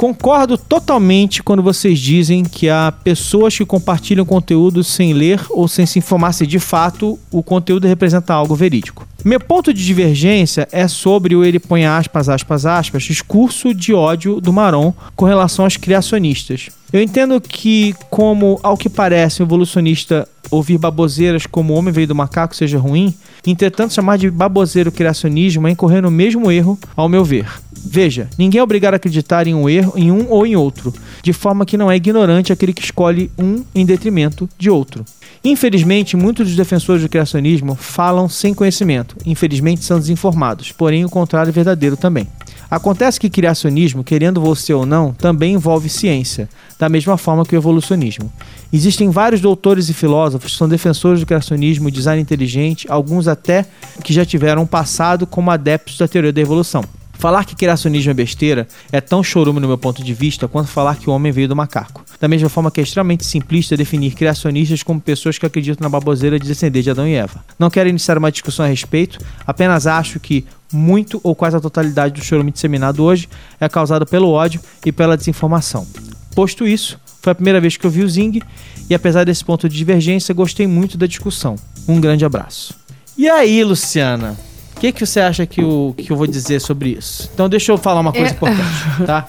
Concordo 0.00 0.56
totalmente 0.56 1.42
quando 1.42 1.62
vocês 1.62 1.98
dizem 1.98 2.42
que 2.42 2.70
há 2.70 2.90
pessoas 3.04 3.54
que 3.54 3.66
compartilham 3.66 4.24
conteúdo 4.24 4.82
sem 4.82 5.12
ler 5.12 5.44
ou 5.50 5.68
sem 5.68 5.84
se 5.84 5.98
informar 5.98 6.32
se 6.32 6.46
de 6.46 6.58
fato 6.58 7.18
o 7.30 7.42
conteúdo 7.42 7.86
representa 7.86 8.32
algo 8.32 8.54
verídico. 8.54 9.06
Meu 9.22 9.38
ponto 9.38 9.74
de 9.74 9.84
divergência 9.84 10.66
é 10.72 10.88
sobre 10.88 11.36
o 11.36 11.44
ele 11.44 11.58
põe 11.58 11.84
aspas, 11.84 12.30
aspas, 12.30 12.64
aspas, 12.64 13.02
discurso 13.02 13.74
de 13.74 13.92
ódio 13.92 14.40
do 14.40 14.54
Maron 14.54 14.94
com 15.14 15.26
relação 15.26 15.66
aos 15.66 15.76
criacionistas. 15.76 16.70
Eu 16.90 17.02
entendo 17.02 17.38
que, 17.38 17.94
como 18.08 18.58
ao 18.62 18.78
que 18.78 18.88
parece, 18.88 19.42
um 19.42 19.44
evolucionista 19.44 20.26
ouvir 20.50 20.78
baboseiras 20.78 21.44
como 21.44 21.74
o 21.74 21.76
homem 21.76 21.92
veio 21.92 22.08
do 22.08 22.14
macaco 22.14 22.56
seja 22.56 22.78
ruim, 22.78 23.14
entretanto, 23.46 23.92
chamar 23.92 24.16
de 24.16 24.30
baboseiro 24.30 24.90
criacionismo 24.90 25.68
é 25.68 25.70
incorrer 25.70 26.00
no 26.00 26.10
mesmo 26.10 26.50
erro, 26.50 26.78
ao 26.96 27.06
meu 27.06 27.22
ver. 27.22 27.46
Veja, 27.84 28.28
ninguém 28.38 28.60
é 28.60 28.62
obrigado 28.62 28.94
a 28.94 28.96
acreditar 28.96 29.46
em 29.46 29.54
um 29.54 29.68
erro, 29.68 29.94
em 29.96 30.12
um 30.12 30.28
ou 30.28 30.46
em 30.46 30.54
outro, 30.54 30.92
de 31.22 31.32
forma 31.32 31.64
que 31.64 31.76
não 31.76 31.90
é 31.90 31.96
ignorante 31.96 32.52
aquele 32.52 32.72
que 32.72 32.84
escolhe 32.84 33.30
um 33.38 33.64
em 33.74 33.86
detrimento 33.86 34.48
de 34.58 34.68
outro. 34.68 35.04
Infelizmente, 35.42 36.16
muitos 36.16 36.48
dos 36.48 36.56
defensores 36.56 37.02
do 37.02 37.08
criacionismo 37.08 37.74
falam 37.74 38.28
sem 38.28 38.52
conhecimento. 38.52 39.16
Infelizmente, 39.24 39.82
são 39.82 39.98
desinformados, 39.98 40.70
porém 40.72 41.04
o 41.04 41.08
contrário 41.08 41.48
é 41.48 41.52
verdadeiro 41.52 41.96
também. 41.96 42.28
Acontece 42.70 43.18
que 43.18 43.30
criacionismo, 43.30 44.04
querendo 44.04 44.40
você 44.40 44.72
ou 44.72 44.86
não, 44.86 45.12
também 45.12 45.54
envolve 45.54 45.88
ciência, 45.88 46.48
da 46.78 46.88
mesma 46.88 47.16
forma 47.16 47.44
que 47.44 47.56
o 47.56 47.58
evolucionismo. 47.58 48.30
Existem 48.72 49.10
vários 49.10 49.40
doutores 49.40 49.88
e 49.88 49.94
filósofos 49.94 50.52
que 50.52 50.58
são 50.58 50.68
defensores 50.68 51.18
do 51.18 51.26
criacionismo, 51.26 51.90
design 51.90 52.22
inteligente, 52.22 52.86
alguns 52.88 53.26
até 53.26 53.66
que 54.04 54.12
já 54.12 54.24
tiveram 54.24 54.66
passado 54.66 55.26
como 55.26 55.50
adeptos 55.50 55.98
da 55.98 56.06
teoria 56.06 56.32
da 56.32 56.40
evolução. 56.40 56.84
Falar 57.20 57.44
que 57.44 57.54
criacionismo 57.54 58.10
é 58.10 58.14
besteira 58.14 58.66
é 58.90 58.98
tão 58.98 59.22
chorume 59.22 59.60
no 59.60 59.68
meu 59.68 59.76
ponto 59.76 60.02
de 60.02 60.14
vista 60.14 60.48
quanto 60.48 60.70
falar 60.70 60.96
que 60.96 61.10
o 61.10 61.12
homem 61.12 61.30
veio 61.30 61.46
do 61.46 61.54
macaco. 61.54 62.02
Da 62.18 62.26
mesma 62.26 62.48
forma 62.48 62.70
que 62.70 62.80
é 62.80 62.82
extremamente 62.82 63.26
simplista 63.26 63.76
definir 63.76 64.14
criacionistas 64.14 64.82
como 64.82 64.98
pessoas 64.98 65.36
que 65.36 65.44
acreditam 65.44 65.84
na 65.84 65.90
baboseira 65.90 66.38
de 66.38 66.46
descender 66.46 66.82
de 66.82 66.88
Adão 66.88 67.06
e 67.06 67.12
Eva. 67.12 67.44
Não 67.58 67.68
quero 67.68 67.90
iniciar 67.90 68.16
uma 68.16 68.32
discussão 68.32 68.64
a 68.64 68.68
respeito, 68.68 69.18
apenas 69.46 69.86
acho 69.86 70.18
que 70.18 70.46
muito 70.72 71.20
ou 71.22 71.34
quase 71.34 71.58
a 71.58 71.60
totalidade 71.60 72.14
do 72.14 72.24
chorume 72.24 72.50
disseminado 72.50 73.04
hoje 73.04 73.28
é 73.60 73.68
causado 73.68 74.06
pelo 74.06 74.30
ódio 74.30 74.58
e 74.86 74.90
pela 74.90 75.14
desinformação. 75.14 75.86
Posto 76.34 76.66
isso, 76.66 76.98
foi 77.20 77.32
a 77.32 77.34
primeira 77.34 77.60
vez 77.60 77.76
que 77.76 77.84
eu 77.84 77.90
vi 77.90 78.02
o 78.02 78.08
Zing 78.08 78.40
e 78.88 78.94
apesar 78.94 79.24
desse 79.24 79.44
ponto 79.44 79.68
de 79.68 79.76
divergência, 79.76 80.34
gostei 80.34 80.66
muito 80.66 80.96
da 80.96 81.06
discussão. 81.06 81.56
Um 81.86 82.00
grande 82.00 82.24
abraço. 82.24 82.74
E 83.18 83.28
aí, 83.28 83.62
Luciana? 83.62 84.38
O 84.80 84.82
que, 84.82 84.92
que 84.92 85.04
você 85.04 85.20
acha 85.20 85.44
que 85.44 85.60
eu, 85.60 85.94
que 85.94 86.10
eu 86.10 86.16
vou 86.16 86.26
dizer 86.26 86.58
sobre 86.58 86.96
isso? 86.98 87.30
Então, 87.34 87.50
deixa 87.50 87.70
eu 87.70 87.76
falar 87.76 88.00
uma 88.00 88.12
coisa 88.12 88.28
É. 88.28 88.30
importante, 88.30 88.64
tá? 89.04 89.28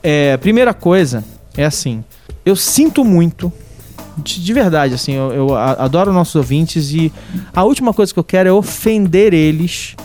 É, 0.00 0.36
primeira 0.36 0.72
coisa 0.72 1.24
é 1.56 1.64
assim: 1.64 2.04
eu 2.46 2.54
sinto 2.54 3.04
muito, 3.04 3.52
de, 4.18 4.40
de 4.40 4.52
verdade, 4.52 4.94
assim, 4.94 5.14
eu, 5.14 5.32
eu 5.32 5.56
adoro 5.56 6.12
nossos 6.12 6.36
ouvintes 6.36 6.92
e 6.92 7.12
a 7.52 7.64
última 7.64 7.92
coisa 7.92 8.12
que 8.12 8.18
eu 8.20 8.22
quero 8.22 8.48
é 8.48 8.52
ofender 8.52 9.34
eles 9.34 9.96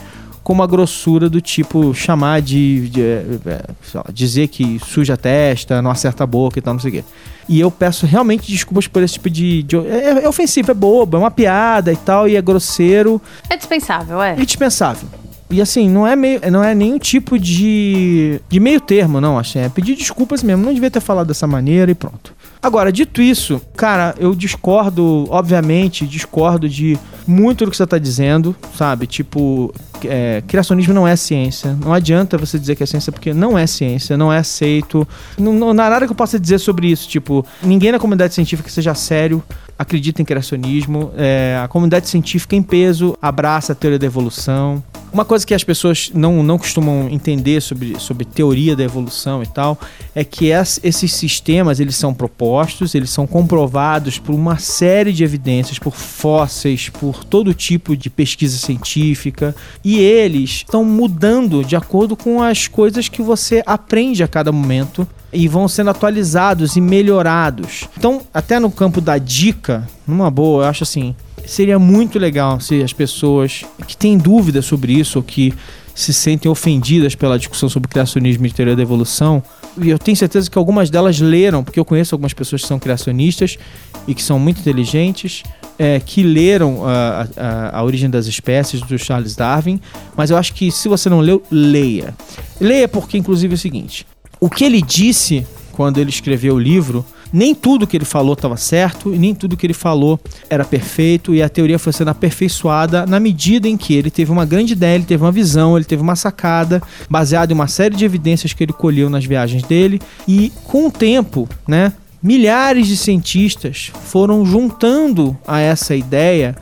com 0.48 0.54
uma 0.54 0.66
grossura 0.66 1.28
do 1.28 1.42
tipo 1.42 1.92
chamar 1.92 2.40
de, 2.40 2.88
de, 2.88 3.02
é, 3.02 3.24
é, 3.44 3.62
lá, 3.92 4.02
dizer 4.10 4.48
que 4.48 4.80
suja 4.82 5.12
a 5.12 5.16
testa, 5.18 5.82
não 5.82 5.90
acerta 5.90 6.24
a 6.24 6.26
boca 6.26 6.58
e 6.58 6.62
tal, 6.62 6.72
não 6.72 6.80
sei 6.80 6.88
o 6.88 6.94
quê. 6.94 7.04
E 7.46 7.60
eu 7.60 7.70
peço 7.70 8.06
realmente 8.06 8.50
desculpas 8.50 8.88
por 8.88 9.02
esse 9.02 9.12
tipo 9.12 9.28
de. 9.28 9.62
de- 9.62 9.76
é, 9.76 10.24
é 10.24 10.26
ofensivo, 10.28 10.70
é 10.70 10.74
bobo, 10.74 11.18
é 11.18 11.20
uma 11.20 11.30
piada 11.30 11.92
e 11.92 11.96
tal, 11.96 12.26
e 12.26 12.34
é 12.34 12.40
grosseiro 12.40 13.20
É 13.50 13.58
dispensável, 13.58 14.22
é. 14.22 14.36
e 14.40 14.46
dispensável. 14.46 15.06
E 15.50 15.60
assim, 15.60 15.86
não 15.86 16.06
é, 16.06 16.16
meio, 16.16 16.40
não 16.50 16.64
é 16.64 16.74
nenhum 16.74 16.98
tipo 16.98 17.38
de, 17.38 18.40
de 18.48 18.58
meio 18.58 18.80
termo, 18.80 19.20
não, 19.20 19.38
achei. 19.38 19.60
É 19.60 19.68
pedir 19.68 19.96
desculpas 19.96 20.42
mesmo. 20.42 20.64
Não 20.64 20.72
devia 20.72 20.90
ter 20.90 21.00
falado 21.00 21.26
dessa 21.26 21.46
maneira 21.46 21.90
e 21.90 21.94
pronto. 21.94 22.34
Agora, 22.62 22.90
dito 22.90 23.22
isso, 23.22 23.60
cara, 23.76 24.14
eu 24.18 24.34
discordo, 24.34 25.26
obviamente, 25.30 26.06
discordo 26.06 26.68
de 26.68 26.98
muito 27.26 27.64
do 27.64 27.70
que 27.70 27.76
você 27.76 27.86
tá 27.86 27.98
dizendo, 27.98 28.54
sabe? 28.76 29.06
Tipo, 29.06 29.72
é, 30.04 30.42
criacionismo 30.46 30.92
não 30.92 31.06
é 31.06 31.14
ciência. 31.14 31.76
Não 31.80 31.92
adianta 31.92 32.36
você 32.36 32.58
dizer 32.58 32.74
que 32.74 32.82
é 32.82 32.86
ciência 32.86 33.12
porque 33.12 33.32
não 33.32 33.56
é 33.56 33.66
ciência, 33.66 34.16
não 34.16 34.32
é 34.32 34.38
aceito. 34.38 35.06
Não, 35.38 35.52
não, 35.52 35.70
há 35.70 35.74
nada 35.74 36.06
que 36.06 36.12
eu 36.12 36.16
possa 36.16 36.38
dizer 36.38 36.58
sobre 36.58 36.90
isso. 36.90 37.08
Tipo, 37.08 37.46
ninguém 37.62 37.92
na 37.92 37.98
comunidade 37.98 38.34
científica 38.34 38.68
seja 38.68 38.94
sério 38.94 39.42
acredita 39.78 40.20
em 40.20 40.24
criacionismo. 40.24 41.12
É, 41.16 41.60
a 41.62 41.68
comunidade 41.68 42.08
científica 42.08 42.56
em 42.56 42.62
peso 42.62 43.16
abraça 43.22 43.72
a 43.72 43.74
teoria 43.76 43.98
da 43.98 44.06
evolução. 44.06 44.82
Uma 45.12 45.24
coisa 45.24 45.46
que 45.46 45.54
as 45.54 45.64
pessoas 45.64 46.10
não, 46.14 46.42
não 46.42 46.58
costumam 46.58 47.08
entender 47.10 47.60
sobre, 47.62 47.98
sobre 47.98 48.24
teoria 48.24 48.76
da 48.76 48.84
evolução 48.84 49.42
e 49.42 49.46
tal 49.46 49.78
é 50.14 50.22
que 50.22 50.50
es- 50.52 50.78
esses 50.82 51.12
sistemas 51.14 51.80
eles 51.80 51.96
são 51.96 52.12
propostos, 52.12 52.94
eles 52.94 53.08
são 53.10 53.26
comprovados 53.26 54.18
por 54.18 54.34
uma 54.34 54.58
série 54.58 55.12
de 55.12 55.24
evidências, 55.24 55.78
por 55.78 55.94
fósseis, 55.94 56.88
por 56.90 57.24
todo 57.24 57.54
tipo 57.54 57.96
de 57.96 58.10
pesquisa 58.10 58.58
científica 58.58 59.56
e 59.82 59.98
eles 59.98 60.50
estão 60.50 60.84
mudando 60.84 61.64
de 61.64 61.74
acordo 61.74 62.14
com 62.16 62.42
as 62.42 62.68
coisas 62.68 63.08
que 63.08 63.22
você 63.22 63.62
aprende 63.64 64.22
a 64.22 64.28
cada 64.28 64.52
momento 64.52 65.08
e 65.32 65.48
vão 65.48 65.68
sendo 65.68 65.90
atualizados 65.90 66.76
e 66.76 66.80
melhorados. 66.80 67.88
Então, 67.96 68.22
até 68.32 68.58
no 68.60 68.70
campo 68.70 69.00
da 69.00 69.18
dica, 69.18 69.88
numa 70.06 70.30
boa, 70.30 70.64
eu 70.64 70.68
acho 70.68 70.84
assim, 70.84 71.14
seria 71.48 71.78
muito 71.78 72.18
legal 72.18 72.60
se 72.60 72.82
as 72.82 72.92
pessoas 72.92 73.64
que 73.86 73.96
têm 73.96 74.18
dúvidas 74.18 74.66
sobre 74.66 74.92
isso 74.92 75.18
ou 75.18 75.22
que 75.22 75.54
se 75.94 76.12
sentem 76.12 76.48
ofendidas 76.48 77.14
pela 77.14 77.38
discussão 77.38 77.68
sobre 77.68 77.88
criacionismo 77.88 78.46
e 78.46 78.52
teoria 78.52 78.76
da 78.76 78.82
evolução, 78.82 79.42
e 79.80 79.88
eu 79.88 79.98
tenho 79.98 80.16
certeza 80.16 80.48
que 80.48 80.56
algumas 80.56 80.90
delas 80.90 81.18
leram, 81.18 81.64
porque 81.64 81.80
eu 81.80 81.84
conheço 81.84 82.14
algumas 82.14 82.32
pessoas 82.32 82.62
que 82.62 82.68
são 82.68 82.78
criacionistas 82.78 83.58
e 84.06 84.14
que 84.14 84.22
são 84.22 84.38
muito 84.38 84.60
inteligentes, 84.60 85.42
é, 85.78 85.98
que 85.98 86.22
leram 86.22 86.86
a, 86.86 87.26
a, 87.36 87.78
a 87.78 87.84
Origem 87.84 88.10
das 88.10 88.26
Espécies 88.26 88.80
do 88.80 88.98
Charles 88.98 89.34
Darwin, 89.34 89.80
mas 90.16 90.30
eu 90.30 90.36
acho 90.36 90.54
que 90.54 90.70
se 90.70 90.88
você 90.88 91.08
não 91.08 91.20
leu, 91.20 91.42
leia. 91.50 92.14
Leia 92.60 92.86
porque, 92.86 93.18
inclusive, 93.18 93.54
é 93.54 93.56
o 93.56 93.58
seguinte: 93.58 94.06
o 94.38 94.48
que 94.48 94.64
ele 94.64 94.82
disse 94.82 95.46
quando 95.72 95.98
ele 95.98 96.10
escreveu 96.10 96.54
o 96.54 96.58
livro, 96.58 97.04
nem 97.32 97.54
tudo 97.54 97.86
que 97.86 97.96
ele 97.96 98.04
falou 98.04 98.32
estava 98.34 98.56
certo 98.56 99.14
e 99.14 99.18
nem 99.18 99.34
tudo 99.34 99.56
que 99.56 99.66
ele 99.66 99.74
falou 99.74 100.18
era 100.48 100.64
perfeito 100.64 101.34
e 101.34 101.42
a 101.42 101.48
teoria 101.48 101.78
foi 101.78 101.92
sendo 101.92 102.08
aperfeiçoada 102.08 103.06
na 103.06 103.20
medida 103.20 103.68
em 103.68 103.76
que 103.76 103.94
ele 103.94 104.10
teve 104.10 104.30
uma 104.30 104.44
grande 104.44 104.72
ideia, 104.72 104.94
ele 104.94 105.04
teve 105.04 105.22
uma 105.22 105.32
visão, 105.32 105.76
ele 105.76 105.84
teve 105.84 106.02
uma 106.02 106.16
sacada 106.16 106.82
baseada 107.08 107.52
em 107.52 107.54
uma 107.54 107.68
série 107.68 107.96
de 107.96 108.04
evidências 108.04 108.52
que 108.52 108.64
ele 108.64 108.72
colheu 108.72 109.10
nas 109.10 109.24
viagens 109.24 109.62
dele 109.62 110.00
e 110.26 110.52
com 110.64 110.86
o 110.86 110.90
tempo, 110.90 111.48
né, 111.66 111.92
milhares 112.22 112.86
de 112.86 112.96
cientistas 112.96 113.92
foram 114.04 114.44
juntando 114.44 115.36
a 115.46 115.60
essa 115.60 115.94
ideia 115.94 116.56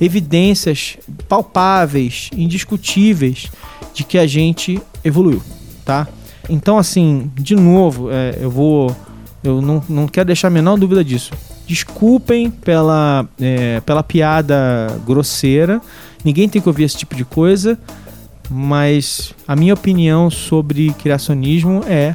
evidências 0.00 0.96
palpáveis, 1.28 2.28
indiscutíveis 2.36 3.50
de 3.94 4.04
que 4.04 4.18
a 4.18 4.26
gente 4.26 4.80
evoluiu, 5.04 5.42
tá? 5.84 6.08
Então, 6.48 6.76
assim, 6.76 7.30
de 7.36 7.54
novo, 7.54 8.10
é, 8.10 8.38
eu 8.40 8.50
vou. 8.50 8.94
Eu 9.42 9.60
não, 9.60 9.82
não 9.88 10.06
quero 10.06 10.26
deixar 10.26 10.48
a 10.48 10.50
menor 10.50 10.78
dúvida 10.78 11.04
disso. 11.04 11.32
Desculpem 11.66 12.50
pela, 12.50 13.26
é, 13.40 13.80
pela 13.80 14.02
piada 14.02 14.88
grosseira. 15.04 15.80
Ninguém 16.24 16.48
tem 16.48 16.62
que 16.62 16.68
ouvir 16.68 16.84
esse 16.84 16.96
tipo 16.96 17.14
de 17.14 17.24
coisa. 17.24 17.78
Mas 18.48 19.32
a 19.48 19.56
minha 19.56 19.74
opinião 19.74 20.30
sobre 20.30 20.92
criacionismo 20.94 21.82
é 21.86 22.14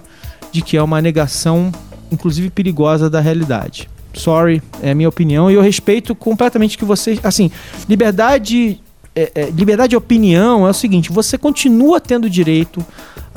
de 0.52 0.62
que 0.62 0.78
é 0.78 0.84
uma 0.84 1.02
negação, 1.02 1.72
inclusive 2.12 2.50
perigosa, 2.50 3.10
da 3.10 3.20
realidade. 3.20 3.90
Sorry, 4.14 4.62
é 4.82 4.92
a 4.92 4.96
minha 4.96 5.10
opinião. 5.10 5.50
E 5.50 5.56
eu 5.56 5.62
respeito 5.62 6.16
completamente 6.16 6.78
que 6.78 6.86
vocês. 6.86 7.20
Assim, 7.24 7.52
liberdade. 7.90 8.80
é, 9.16 9.32
é, 9.34 9.50
liberdade 9.50 9.92
de 9.92 9.96
opinião 9.96 10.68
é 10.68 10.70
o 10.70 10.74
seguinte: 10.74 11.12
você 11.12 11.38
continua 11.38 12.00
tendo 12.00 12.30
direito 12.30 12.86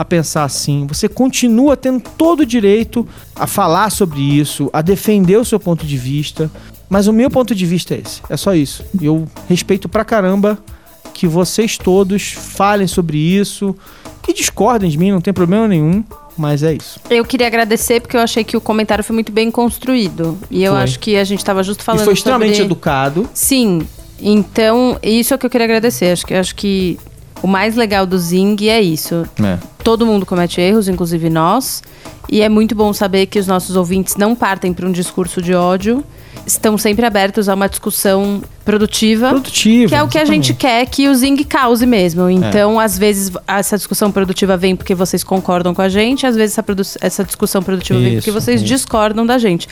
a 0.00 0.04
pensar 0.04 0.45
assim, 0.45 0.87
você 0.87 1.11
continua 1.11 1.76
tendo 1.76 2.00
todo 2.16 2.40
o 2.40 2.47
direito 2.47 3.07
a 3.37 3.47
falar 3.47 3.90
sobre 3.90 4.23
isso, 4.23 4.71
a 4.73 4.80
defender 4.80 5.37
o 5.37 5.45
seu 5.45 5.61
ponto 5.61 5.85
de 5.85 5.99
vista. 5.99 6.50
Mas 6.88 7.07
o 7.07 7.12
meu 7.12 7.28
ponto 7.28 7.54
de 7.54 7.66
vista 7.66 7.95
é 7.95 7.99
esse, 7.99 8.23
é 8.30 8.35
só 8.35 8.54
isso. 8.54 8.83
Eu 8.99 9.28
respeito 9.47 9.90
pra 9.90 10.02
caramba 10.02 10.59
que 11.12 11.26
vocês 11.26 11.76
todos 11.76 12.33
falem 12.33 12.87
sobre 12.87 13.19
isso, 13.19 13.76
que 14.23 14.33
discordem 14.33 14.88
de 14.88 14.97
mim, 14.97 15.11
não 15.11 15.21
tem 15.21 15.35
problema 15.35 15.69
nenhum, 15.69 16.02
mas 16.35 16.62
é 16.62 16.73
isso. 16.73 16.99
Eu 17.11 17.23
queria 17.23 17.47
agradecer 17.47 18.00
porque 18.00 18.16
eu 18.16 18.23
achei 18.23 18.42
que 18.42 18.57
o 18.57 18.61
comentário 18.61 19.04
foi 19.04 19.12
muito 19.12 19.30
bem 19.30 19.50
construído. 19.50 20.38
E 20.50 20.64
eu 20.64 20.73
Foi. 20.73 20.83
acho 20.83 20.99
que 20.99 21.14
a 21.16 21.25
gente 21.25 21.45
tava 21.45 21.62
justo 21.62 21.85
falando 21.85 22.00
e 22.00 22.04
foi 22.04 22.14
extremamente 22.14 22.52
sobre... 22.52 22.64
educado. 22.64 23.28
Sim, 23.35 23.87
então 24.19 24.99
isso 25.02 25.35
é 25.35 25.37
o 25.37 25.38
que 25.38 25.45
eu 25.45 25.50
queria 25.50 25.66
agradecer. 25.66 26.11
Acho 26.11 26.25
que 26.25 26.33
acho 26.33 26.54
que 26.54 26.99
o 27.42 27.47
mais 27.47 27.76
legal 27.76 28.07
do 28.07 28.19
Zing 28.19 28.57
é 28.66 28.80
isso. 28.80 29.26
Todo 29.83 30.07
mundo 30.07 30.27
comete 30.27 30.61
erros, 30.61 30.89
inclusive 30.89 31.31
nós. 31.31 31.83
E 32.29 32.43
é 32.43 32.49
muito 32.49 32.75
bom 32.75 32.93
saber 32.93 33.27
que 33.27 33.39
os 33.39 33.47
nossos 33.47 33.77
ouvintes 33.77 34.17
não 34.17 34.35
partem 34.35 34.73
para 34.73 34.87
um 34.87 34.93
discurso 34.93 35.43
de 35.43 35.55
ódio, 35.55 36.05
estão 36.47 36.79
sempre 36.79 37.05
abertos 37.05 37.49
a 37.49 37.55
uma 37.55 37.69
discussão 37.69 38.43
produtiva. 38.64 39.31
Produtiva. 39.31 39.88
Que 39.88 39.95
é 39.95 40.02
o 40.02 40.09
que 40.09 40.19
a 40.19 40.25
gente 40.25 40.55
quer 40.55 40.87
que 40.87 41.09
o 41.09 41.14
Zing 41.14 41.43
cause 41.45 41.85
mesmo. 41.87 42.29
Então, 42.29 42.79
às 42.79 42.97
vezes, 42.99 43.31
essa 43.47 43.76
discussão 43.76 44.11
produtiva 44.12 44.57
vem 44.57 44.76
porque 44.76 44.95
vocês 44.95 45.25
concordam 45.25 45.75
com 45.75 45.83
a 45.83 45.88
gente, 45.88 46.26
às 46.26 46.37
vezes 46.37 46.57
essa, 46.59 46.64
essa 47.00 47.25
discussão 47.25 47.62
produtiva 47.62 47.99
vem 47.99 48.14
porque 48.17 48.31
Isso, 48.31 48.40
vocês 48.40 48.61
isso. 48.61 48.69
discordam 48.69 49.25
da 49.26 49.38
gente. 49.38 49.69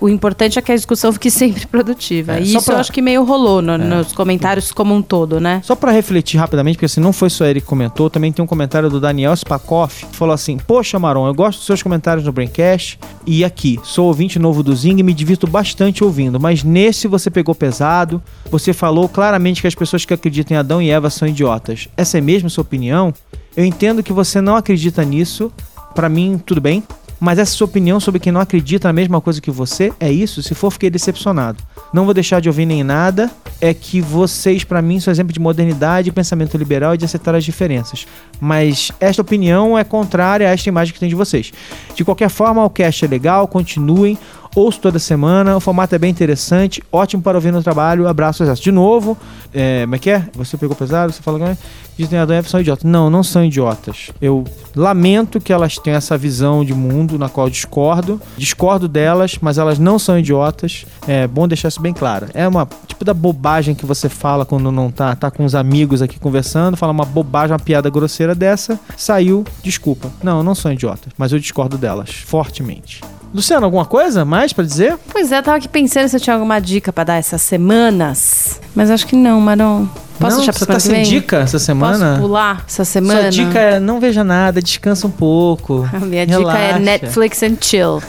O 0.00 0.08
importante 0.08 0.58
é 0.58 0.62
que 0.62 0.72
a 0.72 0.74
discussão 0.76 1.12
fique 1.12 1.30
sempre 1.30 1.66
produtiva. 1.66 2.36
É, 2.36 2.40
e 2.40 2.44
isso 2.44 2.56
eu 2.58 2.62
pra- 2.62 2.80
acho 2.80 2.92
que 2.92 3.00
meio 3.02 3.24
rolou 3.24 3.60
no- 3.62 3.78
nos 3.78 4.12
comentários 4.12 4.72
como 4.72 4.94
um 4.94 5.02
todo, 5.02 5.38
né? 5.40 5.60
Só 5.64 5.74
pra 5.74 5.90
refletir 5.92 6.38
rapidamente, 6.38 6.76
porque 6.76 6.86
assim, 6.86 7.00
não 7.00 7.12
foi 7.12 7.30
só 7.30 7.44
ele 7.44 7.60
que 7.60 7.66
comentou, 7.66 8.08
também 8.10 8.32
tem 8.32 8.42
um 8.42 8.46
comentário 8.48 8.88
do 8.90 8.98
Daniel 9.00 9.34
Spakoff, 9.36 10.06
que 10.06 10.16
falou 10.16 10.34
assim: 10.34 10.56
Poxa, 10.66 10.98
Maron, 10.98 11.26
eu 11.26 11.34
gosto 11.34 11.58
dos 11.58 11.66
seus 11.66 11.82
comentários 11.82 12.24
no 12.24 12.32
Braincast 12.32 12.98
e 13.26 13.44
aqui, 13.44 13.78
sou 13.84 14.06
ouvinte 14.06 14.38
novo 14.38 14.62
do 14.62 14.74
Zing 14.74 14.98
e 14.98 15.02
me 15.02 15.12
divirto 15.14 15.46
bastante 15.46 16.02
ouvindo, 16.02 16.40
mas 16.40 16.62
nesse 16.64 17.06
você 17.06 17.30
pegou 17.30 17.54
pesado, 17.54 18.15
você 18.50 18.72
falou 18.72 19.08
claramente 19.08 19.60
que 19.60 19.66
as 19.66 19.74
pessoas 19.74 20.04
que 20.04 20.14
acreditam 20.14 20.56
em 20.56 20.58
Adão 20.58 20.82
e 20.82 20.90
Eva 20.90 21.10
são 21.10 21.26
idiotas. 21.26 21.88
Essa 21.96 22.18
é 22.18 22.20
mesmo 22.20 22.50
sua 22.50 22.62
opinião? 22.62 23.12
Eu 23.56 23.64
entendo 23.64 24.02
que 24.02 24.12
você 24.12 24.40
não 24.40 24.56
acredita 24.56 25.04
nisso, 25.04 25.52
pra 25.94 26.08
mim, 26.08 26.40
tudo 26.44 26.60
bem. 26.60 26.82
Mas 27.18 27.38
essa 27.38 27.52
sua 27.52 27.64
opinião 27.64 27.98
sobre 27.98 28.20
quem 28.20 28.30
não 28.30 28.40
acredita 28.40 28.88
na 28.88 28.92
mesma 28.92 29.20
coisa 29.20 29.40
que 29.40 29.50
você 29.50 29.92
é 29.98 30.12
isso? 30.12 30.42
Se 30.42 30.54
for, 30.54 30.70
fiquei 30.70 30.90
decepcionado. 30.90 31.62
Não 31.92 32.04
vou 32.04 32.12
deixar 32.12 32.40
de 32.40 32.48
ouvir 32.48 32.66
nem 32.66 32.84
nada. 32.84 33.30
É 33.58 33.72
que 33.72 34.02
vocês, 34.02 34.64
pra 34.64 34.82
mim, 34.82 35.00
são 35.00 35.10
exemplo 35.10 35.32
de 35.32 35.40
modernidade, 35.40 36.12
pensamento 36.12 36.58
liberal 36.58 36.94
e 36.94 36.98
de 36.98 37.06
aceitar 37.06 37.34
as 37.34 37.42
diferenças. 37.42 38.06
Mas 38.38 38.92
esta 39.00 39.22
opinião 39.22 39.78
é 39.78 39.82
contrária 39.82 40.46
a 40.46 40.52
esta 40.52 40.68
imagem 40.68 40.92
que 40.92 41.00
tem 41.00 41.08
de 41.08 41.14
vocês. 41.14 41.52
De 41.94 42.04
qualquer 42.04 42.28
forma, 42.28 42.62
o 42.62 42.68
cast 42.68 43.04
é 43.06 43.08
legal, 43.08 43.48
continuem. 43.48 44.18
Ouço 44.56 44.80
toda 44.80 44.98
semana, 44.98 45.54
o 45.54 45.60
formato 45.60 45.94
é 45.94 45.98
bem 45.98 46.10
interessante, 46.10 46.82
ótimo 46.90 47.22
para 47.22 47.36
ouvir 47.36 47.52
no 47.52 47.62
trabalho. 47.62 48.08
Abraço, 48.08 48.42
exército. 48.42 48.64
De 48.64 48.72
novo, 48.72 49.14
é, 49.52 49.82
como 49.82 49.94
é 49.94 49.98
que 49.98 50.08
é? 50.08 50.26
Você 50.32 50.56
pegou 50.56 50.74
pesado, 50.74 51.12
você 51.12 51.20
falou 51.20 51.38
que 51.38 51.58
e 51.98 52.04
Eva 52.14 52.48
são 52.48 52.60
idiotas. 52.60 52.84
Não, 52.84 53.10
não 53.10 53.22
são 53.22 53.44
idiotas. 53.44 54.10
Eu 54.18 54.44
lamento 54.74 55.38
que 55.40 55.52
elas 55.52 55.76
tenham 55.76 55.98
essa 55.98 56.16
visão 56.16 56.64
de 56.64 56.72
mundo 56.72 57.18
na 57.18 57.28
qual 57.28 57.50
discordo. 57.50 58.18
Discordo 58.38 58.88
delas, 58.88 59.36
mas 59.42 59.58
elas 59.58 59.78
não 59.78 59.98
são 59.98 60.18
idiotas. 60.18 60.86
É 61.06 61.26
bom 61.26 61.46
deixar 61.46 61.68
isso 61.68 61.80
bem 61.82 61.92
claro. 61.92 62.28
É 62.32 62.48
uma 62.48 62.66
tipo 62.86 63.04
da 63.04 63.12
bobagem 63.12 63.74
que 63.74 63.84
você 63.84 64.08
fala 64.08 64.46
quando 64.46 64.72
não 64.72 64.90
tá, 64.90 65.14
tá 65.14 65.30
com 65.30 65.44
os 65.44 65.54
amigos 65.54 66.00
aqui 66.00 66.18
conversando, 66.18 66.78
fala 66.78 66.92
uma 66.92 67.04
bobagem, 67.04 67.52
uma 67.52 67.58
piada 67.58 67.90
grosseira 67.90 68.34
dessa, 68.34 68.80
saiu, 68.96 69.44
desculpa. 69.62 70.10
Não, 70.22 70.42
não 70.42 70.54
são 70.54 70.72
idiotas, 70.72 71.12
mas 71.18 71.32
eu 71.32 71.38
discordo 71.38 71.76
delas 71.76 72.10
fortemente. 72.10 73.02
Luciano, 73.36 73.66
alguma 73.66 73.84
coisa 73.84 74.24
mais 74.24 74.54
pra 74.54 74.64
dizer? 74.64 74.98
Pois 75.12 75.30
é, 75.30 75.42
tava 75.42 75.58
aqui 75.58 75.68
pensando 75.68 76.08
se 76.08 76.16
eu 76.16 76.20
tinha 76.20 76.34
alguma 76.34 76.58
dica 76.58 76.90
pra 76.90 77.04
dar 77.04 77.16
essas 77.16 77.42
semanas. 77.42 78.58
Mas 78.74 78.90
acho 78.90 79.06
que 79.06 79.14
não, 79.14 79.38
Maron. 79.42 79.86
Posso 80.18 80.36
não, 80.36 80.44
deixar 80.44 80.52
pra 80.52 80.58
você 80.58 80.66
tá 80.66 80.80
sem 80.80 81.02
dica 81.02 81.38
essa 81.38 81.58
semana? 81.58 82.10
Posso 82.10 82.20
pular 82.20 82.64
essa 82.66 82.84
semana? 82.84 83.20
Sua 83.20 83.30
dica 83.30 83.58
é 83.58 83.80
não 83.80 84.00
veja 84.00 84.24
nada, 84.24 84.62
descansa 84.62 85.06
um 85.06 85.10
pouco. 85.10 85.88
A 85.92 86.00
minha 86.00 86.26
dica 86.26 86.38
é 86.38 86.66
relaxa. 86.66 86.78
Netflix 86.78 87.42
and 87.42 87.56
chill. 87.60 88.02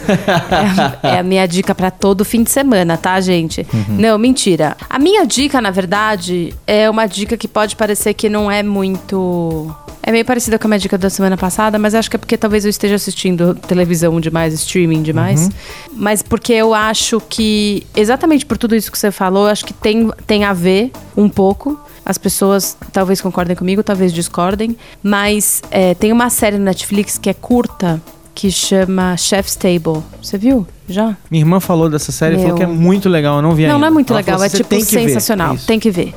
é, 1.02 1.08
é 1.16 1.18
a 1.18 1.22
minha 1.22 1.46
dica 1.46 1.74
pra 1.74 1.90
todo 1.90 2.24
fim 2.24 2.42
de 2.42 2.50
semana, 2.50 2.96
tá, 2.96 3.20
gente? 3.20 3.66
Uhum. 3.72 3.96
Não, 3.96 4.18
mentira. 4.18 4.76
A 4.88 4.98
minha 4.98 5.26
dica, 5.26 5.60
na 5.60 5.70
verdade, 5.70 6.54
é 6.66 6.88
uma 6.88 7.06
dica 7.06 7.36
que 7.36 7.48
pode 7.48 7.76
parecer 7.76 8.14
que 8.14 8.28
não 8.28 8.50
é 8.50 8.62
muito. 8.62 9.74
É 10.02 10.12
meio 10.12 10.24
parecida 10.24 10.58
com 10.58 10.66
a 10.66 10.70
minha 10.70 10.78
dica 10.78 10.96
da 10.96 11.10
semana 11.10 11.36
passada, 11.36 11.78
mas 11.78 11.94
acho 11.94 12.08
que 12.08 12.16
é 12.16 12.18
porque 12.18 12.36
talvez 12.36 12.64
eu 12.64 12.70
esteja 12.70 12.94
assistindo 12.94 13.54
televisão 13.54 14.18
demais, 14.20 14.54
streaming 14.54 15.02
demais. 15.02 15.42
Uhum. 15.42 15.50
Mas 15.92 16.22
porque 16.22 16.52
eu 16.54 16.72
acho 16.72 17.20
que, 17.28 17.86
exatamente 17.94 18.46
por 18.46 18.56
tudo 18.56 18.74
isso 18.74 18.90
que 18.90 18.98
você 18.98 19.10
falou, 19.10 19.44
eu 19.46 19.52
acho 19.52 19.66
que 19.66 19.74
tem, 19.74 20.10
tem 20.26 20.44
a 20.44 20.52
ver 20.54 20.92
um 21.18 21.28
pouco. 21.28 21.78
As 22.06 22.16
pessoas 22.16 22.76
talvez 22.92 23.20
concordem 23.20 23.54
comigo, 23.56 23.82
talvez 23.82 24.12
discordem. 24.12 24.76
Mas 25.02 25.60
é, 25.70 25.94
tem 25.94 26.12
uma 26.12 26.30
série 26.30 26.56
no 26.56 26.64
Netflix 26.64 27.18
que 27.18 27.28
é 27.28 27.34
curta, 27.34 28.00
que 28.34 28.50
chama 28.50 29.16
Chef's 29.16 29.56
Table. 29.56 30.02
Você 30.22 30.38
viu? 30.38 30.66
Já? 30.88 31.16
Minha 31.30 31.42
irmã 31.42 31.60
falou 31.60 31.90
dessa 31.90 32.10
série 32.12 32.36
e 32.36 32.40
falou 32.40 32.56
que 32.56 32.62
é 32.62 32.66
muito 32.66 33.08
legal, 33.10 33.36
eu 33.36 33.42
não 33.42 33.52
vi 33.54 33.64
Não, 33.66 33.72
ainda. 33.74 33.78
não 33.80 33.86
é 33.88 33.90
muito 33.90 34.10
Ela 34.10 34.18
legal, 34.20 34.34
falou, 34.36 34.46
é 34.46 34.48
"Você 34.48 34.56
tipo 34.58 34.70
tem 34.70 34.78
ver." 34.78 34.86
sensacional. 34.86 35.54
Isso. 35.56 35.66
Tem 35.66 35.78
que 35.78 35.90
ver. 35.90 36.14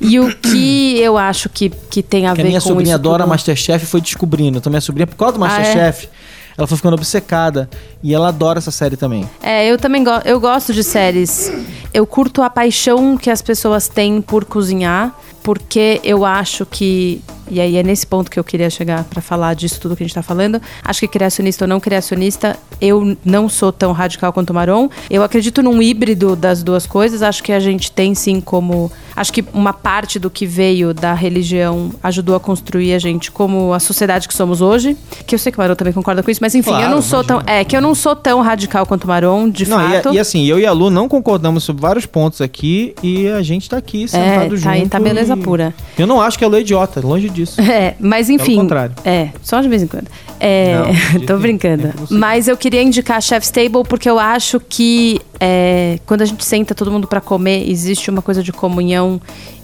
E 0.00 0.20
o 0.20 0.32
que 0.36 0.98
eu 1.00 1.18
acho 1.18 1.48
que, 1.48 1.70
que 1.70 2.02
tem 2.04 2.26
a 2.28 2.34
Que 2.34 2.40
a 2.40 2.44
ver 2.44 2.48
minha 2.50 2.60
com 2.60 2.68
sobrinha 2.68 2.94
adora 2.94 3.24
tudo- 3.24 3.30
Masterchef 3.30 3.84
e 3.84 3.88
foi 3.88 4.00
descobrindo. 4.00 4.58
Então 4.58 4.70
minha 4.70 4.80
sobrinha, 4.80 5.06
por 5.08 5.16
causa 5.16 5.36
do 5.36 5.42
Ah, 5.44 5.48
é? 5.48 5.58
Masterchef, 5.58 6.08
ela 6.56 6.66
foi 6.68 6.76
ficando 6.76 6.94
obcecada. 6.94 7.68
E 8.00 8.14
ela 8.14 8.28
adora 8.28 8.58
essa 8.58 8.70
série 8.70 8.96
também. 8.96 9.28
É, 9.42 9.66
eu 9.66 9.76
também 9.78 10.04
go 10.04 10.10
eu 10.24 10.38
gosto 10.38 10.72
de 10.72 10.84
séries. 10.84 11.50
Eu 11.94 12.06
curto 12.06 12.42
a 12.42 12.48
paixão 12.48 13.16
que 13.18 13.28
as 13.30 13.42
pessoas 13.42 13.88
têm 13.88 14.22
por 14.22 14.44
cozinhar, 14.44 15.14
porque 15.42 16.00
eu 16.02 16.24
acho 16.24 16.64
que. 16.64 17.20
E 17.52 17.60
aí 17.60 17.76
é 17.76 17.82
nesse 17.82 18.06
ponto 18.06 18.30
que 18.30 18.38
eu 18.40 18.44
queria 18.44 18.70
chegar 18.70 19.04
pra 19.04 19.20
falar 19.20 19.52
disso 19.54 19.78
tudo 19.78 19.94
que 19.94 20.02
a 20.02 20.06
gente 20.06 20.14
tá 20.14 20.22
falando. 20.22 20.60
Acho 20.82 21.00
que 21.00 21.08
criacionista 21.08 21.64
ou 21.64 21.68
não 21.68 21.78
criacionista, 21.78 22.56
eu 22.80 23.14
não 23.22 23.46
sou 23.46 23.70
tão 23.70 23.92
radical 23.92 24.32
quanto 24.32 24.50
o 24.50 24.54
Maron. 24.54 24.88
Eu 25.10 25.22
acredito 25.22 25.62
num 25.62 25.82
híbrido 25.82 26.34
das 26.34 26.62
duas 26.62 26.86
coisas. 26.86 27.20
Acho 27.22 27.42
que 27.42 27.52
a 27.52 27.60
gente 27.60 27.92
tem 27.92 28.14
sim 28.14 28.40
como. 28.40 28.90
Acho 29.14 29.30
que 29.34 29.44
uma 29.52 29.74
parte 29.74 30.18
do 30.18 30.30
que 30.30 30.46
veio 30.46 30.94
da 30.94 31.12
religião 31.12 31.90
ajudou 32.02 32.34
a 32.34 32.40
construir 32.40 32.94
a 32.94 32.98
gente 32.98 33.30
como 33.30 33.74
a 33.74 33.78
sociedade 33.78 34.26
que 34.26 34.32
somos 34.32 34.62
hoje. 34.62 34.96
Que 35.26 35.34
eu 35.34 35.38
sei 35.38 35.52
que 35.52 35.58
o 35.58 35.60
Maron 35.60 35.74
também 35.74 35.92
concorda 35.92 36.22
com 36.22 36.30
isso, 36.30 36.40
mas 36.42 36.54
enfim, 36.54 36.70
eu 36.70 36.76
Claro, 36.76 36.94
não 36.94 37.02
sou 37.02 37.22
tão. 37.22 37.42
É, 37.46 37.62
que 37.64 37.76
eu 37.76 37.82
não 37.82 37.94
sou 37.94 38.16
tão 38.16 38.40
radical 38.40 38.86
quanto 38.86 39.04
o 39.04 39.08
Maron, 39.08 39.50
de 39.50 39.68
não, 39.68 39.78
e, 39.90 39.92
fato. 39.96 40.14
e 40.14 40.18
assim, 40.18 40.46
eu 40.46 40.58
e 40.58 40.64
a 40.64 40.72
Lu 40.72 40.88
não 40.88 41.06
concordamos 41.06 41.64
sobre 41.64 41.82
vários 41.82 42.06
pontos 42.06 42.40
aqui 42.40 42.94
e 43.02 43.28
a 43.28 43.42
gente 43.42 43.68
tá 43.68 43.76
aqui 43.76 44.04
É, 44.04 44.06
sentado 44.06 44.58
tá, 44.60 44.70
aí, 44.70 44.78
junto. 44.80 44.90
tá 44.90 44.98
beleza 44.98 45.34
e- 45.34 45.42
pura. 45.42 45.74
Eu 45.98 46.06
não 46.06 46.18
acho 46.20 46.38
que 46.38 46.44
a 46.44 46.48
Lu 46.48 46.56
é 46.56 46.60
idiota, 46.60 47.00
longe 47.06 47.28
disso. 47.28 47.41
É, 47.58 47.94
mas 48.00 48.28
enfim. 48.30 48.56
contrário. 48.56 48.94
É, 49.04 49.28
só 49.42 49.60
de 49.60 49.68
vez 49.68 49.82
em 49.82 49.86
quando. 49.86 50.06
É, 50.40 50.74
Não, 50.76 50.86
tô 51.26 51.32
nenhum. 51.34 51.40
brincando. 51.40 51.92
Mas 52.10 52.48
eu 52.48 52.56
queria 52.56 52.82
indicar 52.82 53.20
Chef's 53.22 53.50
Table 53.50 53.84
porque 53.88 54.08
eu 54.08 54.18
acho 54.18 54.58
que 54.60 55.20
é, 55.40 55.98
quando 56.06 56.22
a 56.22 56.24
gente 56.24 56.44
senta 56.44 56.74
todo 56.74 56.90
mundo 56.90 57.06
pra 57.06 57.20
comer, 57.20 57.68
existe 57.70 58.10
uma 58.10 58.22
coisa 58.22 58.42
de 58.42 58.52
comunhão 58.52 59.20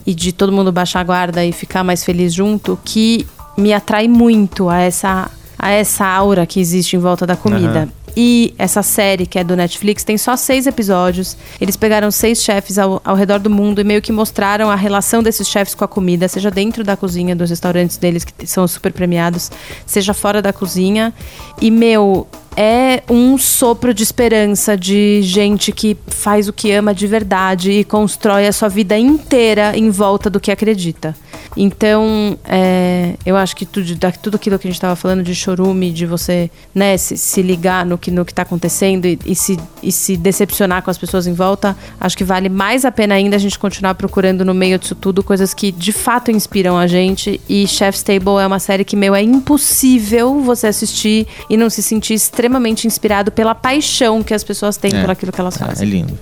e 0.07 0.15
de 0.15 0.33
todo 0.33 0.53
mundo 0.53 0.71
baixar 0.73 1.01
a 1.01 1.05
guarda 1.05 1.45
e 1.45 1.53
ficar 1.53 1.83
mais 1.85 2.05
feliz 2.05 2.33
junto 2.33 2.79
que 2.85 3.27
me 3.57 3.73
atrai 3.73 4.07
muito 4.09 4.69
a 4.69 4.79
essa, 4.81 5.31
a 5.59 5.71
essa 5.71 6.07
aura 6.07 6.47
que 6.47 6.61
existe 6.61 6.97
em 6.97 6.99
volta 6.99 7.27
da 7.27 7.37
comida. 7.37 7.81
Aham. 7.81 7.98
E 8.21 8.53
essa 8.59 8.83
série, 8.83 9.27
que 9.27 9.39
é 9.39 9.45
do 9.45 9.55
Netflix, 9.55 10.03
tem 10.03 10.19
só 10.19 10.35
seis 10.35 10.67
episódios. 10.67 11.37
Eles 11.61 11.77
pegaram 11.77 12.11
seis 12.11 12.43
chefes 12.43 12.77
ao, 12.77 13.01
ao 13.05 13.15
redor 13.15 13.39
do 13.39 13.49
mundo 13.49 13.81
e 13.81 13.85
meio 13.85 14.03
que 14.03 14.11
mostraram 14.11 14.69
a 14.69 14.75
relação 14.75 15.23
desses 15.23 15.47
chefes 15.47 15.73
com 15.73 15.85
a 15.85 15.89
comida, 15.89 16.27
seja 16.27 16.51
dentro 16.51 16.83
da 16.83 16.97
cozinha 16.97 17.37
dos 17.37 17.49
restaurantes 17.49 17.97
deles, 17.97 18.25
que 18.25 18.45
são 18.45 18.67
super 18.67 18.93
premiados, 18.93 19.53
seja 19.87 20.13
fora 20.13 20.43
da 20.43 20.53
cozinha. 20.53 21.15
E, 21.63 21.71
meu, 21.71 22.27
é 22.61 23.05
um 23.09 23.39
sopro 23.39 23.95
de 23.95 24.03
esperança 24.03 24.77
de 24.77 25.23
gente 25.23 25.71
que 25.71 25.97
faz 26.09 26.49
o 26.49 26.53
que 26.53 26.73
ama 26.73 26.93
de 26.93 27.07
verdade 27.07 27.71
e 27.71 27.85
constrói 27.85 28.49
a 28.49 28.53
sua 28.53 28.69
vida 28.69 28.99
inteira 28.99 29.79
em 29.79 29.91
volta 29.91 30.29
do 30.29 30.41
que 30.41 30.51
acredita. 30.51 31.15
Então, 31.57 32.37
é, 32.45 33.15
eu 33.25 33.37
acho 33.37 33.55
que 33.55 33.65
tudo, 33.65 33.87
tudo 34.21 34.35
aquilo 34.35 34.59
que 34.59 34.67
a 34.67 34.71
gente 34.71 34.77
estava 34.77 34.97
falando 34.97 35.23
de 35.23 35.37
chorume, 35.37 35.93
de 35.93 36.05
você 36.05 36.51
né, 36.75 36.97
se, 36.97 37.17
se 37.17 37.43
ligar 37.43 37.87
no 37.87 37.97
que 37.97 38.11
no 38.11 38.23
está 38.23 38.43
acontecendo 38.43 39.07
e, 39.07 39.17
e 39.25 39.37
se, 39.37 39.57
e 39.81 39.93
se 39.93 40.17
decepcionar 40.17 40.83
com 40.83 40.91
as 40.91 40.99
pessoas 40.99 41.29
em 41.29 41.35
volta, 41.35 41.77
acho 42.01 42.17
que 42.19 42.25
vale 42.25 42.49
mais 42.49 42.85
a 42.85 42.91
pena 42.91 43.15
ainda 43.15 43.37
a 43.37 43.39
gente 43.39 43.57
continuar 43.57 43.95
procurando 43.95 44.45
no 44.45 44.53
meio 44.53 44.81
disso 44.81 44.97
tudo 44.97 45.23
coisas 45.23 45.55
que 45.55 45.71
de 45.71 45.93
fato 45.93 46.33
inspiram 46.33 46.77
a 46.77 46.89
gente. 46.89 47.41
E 47.49 47.69
Chef's 47.69 48.03
Table 48.03 48.41
é 48.43 48.47
uma 48.47 48.59
série 48.59 48.85
que, 48.85 48.97
meu, 48.97 49.15
é 49.15 49.23
impossível 49.23 50.41
você 50.41 50.67
assistir 50.67 51.25
e 51.49 51.57
não 51.57 51.71
se 51.71 51.85
sentir 51.85 52.15
extremamente 52.15 52.48
inspirado 52.87 53.31
pela 53.31 53.55
paixão 53.55 54.23
que 54.23 54.33
as 54.35 54.43
pessoas 54.45 54.77
têm 54.77 54.95
É. 54.95 55.01
por 55.01 55.11
aquilo 55.11 55.33
que 55.33 55.41
elas 55.41 55.61
Ah, 55.61 55.65
é 55.65 55.69
fazem. 55.69 55.89
lindo. 55.89 56.19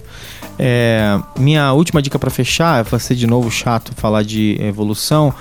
É, 0.58 1.18
minha 1.38 1.72
última 1.72 2.00
dica 2.00 2.18
pra 2.18 2.30
fechar, 2.30 2.82
vai 2.84 2.98
ser 3.00 3.14
de 3.14 3.26
novo 3.26 3.50
chato 3.50 3.92
falar 3.96 4.22
de 4.22 4.56
evolução. 4.60 5.32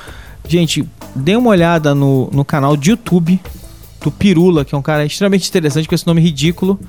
Gente, 0.48 0.88
dê 1.16 1.36
uma 1.36 1.50
olhada 1.50 1.96
no, 1.96 2.30
no 2.32 2.44
canal 2.44 2.76
de 2.78 2.92
YouTube 2.92 3.40
do 4.02 4.12
Pirula, 4.12 4.64
que 4.64 4.76
é 4.76 4.78
um 4.78 4.82
cara 4.82 5.06
extremamente 5.06 5.48
interessante 5.50 5.88
com 5.88 5.96
esse 5.96 6.06
nome 6.06 6.22
ridículo. 6.22 6.80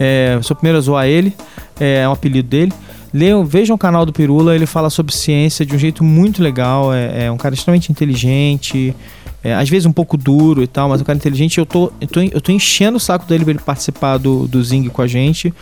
É, 0.00 0.38
sou 0.42 0.54
o 0.54 0.56
primeiro 0.56 0.78
a 0.78 0.80
zoar 0.80 1.06
ele, 1.06 1.34
é, 1.78 2.00
é 2.00 2.08
um 2.08 2.12
apelido 2.12 2.48
dele. 2.48 2.72
Leiam, 3.12 3.44
vejam 3.44 3.76
o 3.76 3.78
canal 3.78 4.04
do 4.04 4.12
Pirula, 4.12 4.56
ele 4.56 4.66
fala 4.66 4.90
sobre 4.90 5.14
ciência 5.14 5.64
de 5.64 5.72
um 5.76 5.78
jeito 5.78 6.02
muito 6.02 6.42
legal. 6.42 6.92
É, 6.92 7.26
é 7.26 7.30
um 7.30 7.36
cara 7.36 7.54
extremamente 7.54 7.92
inteligente, 7.92 8.92
é, 9.44 9.54
às 9.54 9.68
vezes 9.68 9.84
um 9.86 9.92
pouco 9.92 10.16
duro 10.16 10.62
e 10.62 10.66
tal, 10.66 10.88
mas 10.88 11.00
um 11.00 11.04
cara 11.04 11.16
inteligente. 11.16 11.58
Eu 11.58 11.66
tô, 11.66 11.92
eu 12.00 12.08
tô, 12.08 12.20
eu 12.20 12.40
tô 12.40 12.50
enchendo 12.50 12.96
o 12.96 13.00
saco 13.00 13.26
dele 13.26 13.44
pra 13.44 13.50
ele 13.52 13.60
participar 13.60 14.16
do, 14.16 14.48
do 14.48 14.64
Zing 14.64 14.88
com 14.88 15.02
a 15.02 15.06
gente. 15.06 15.52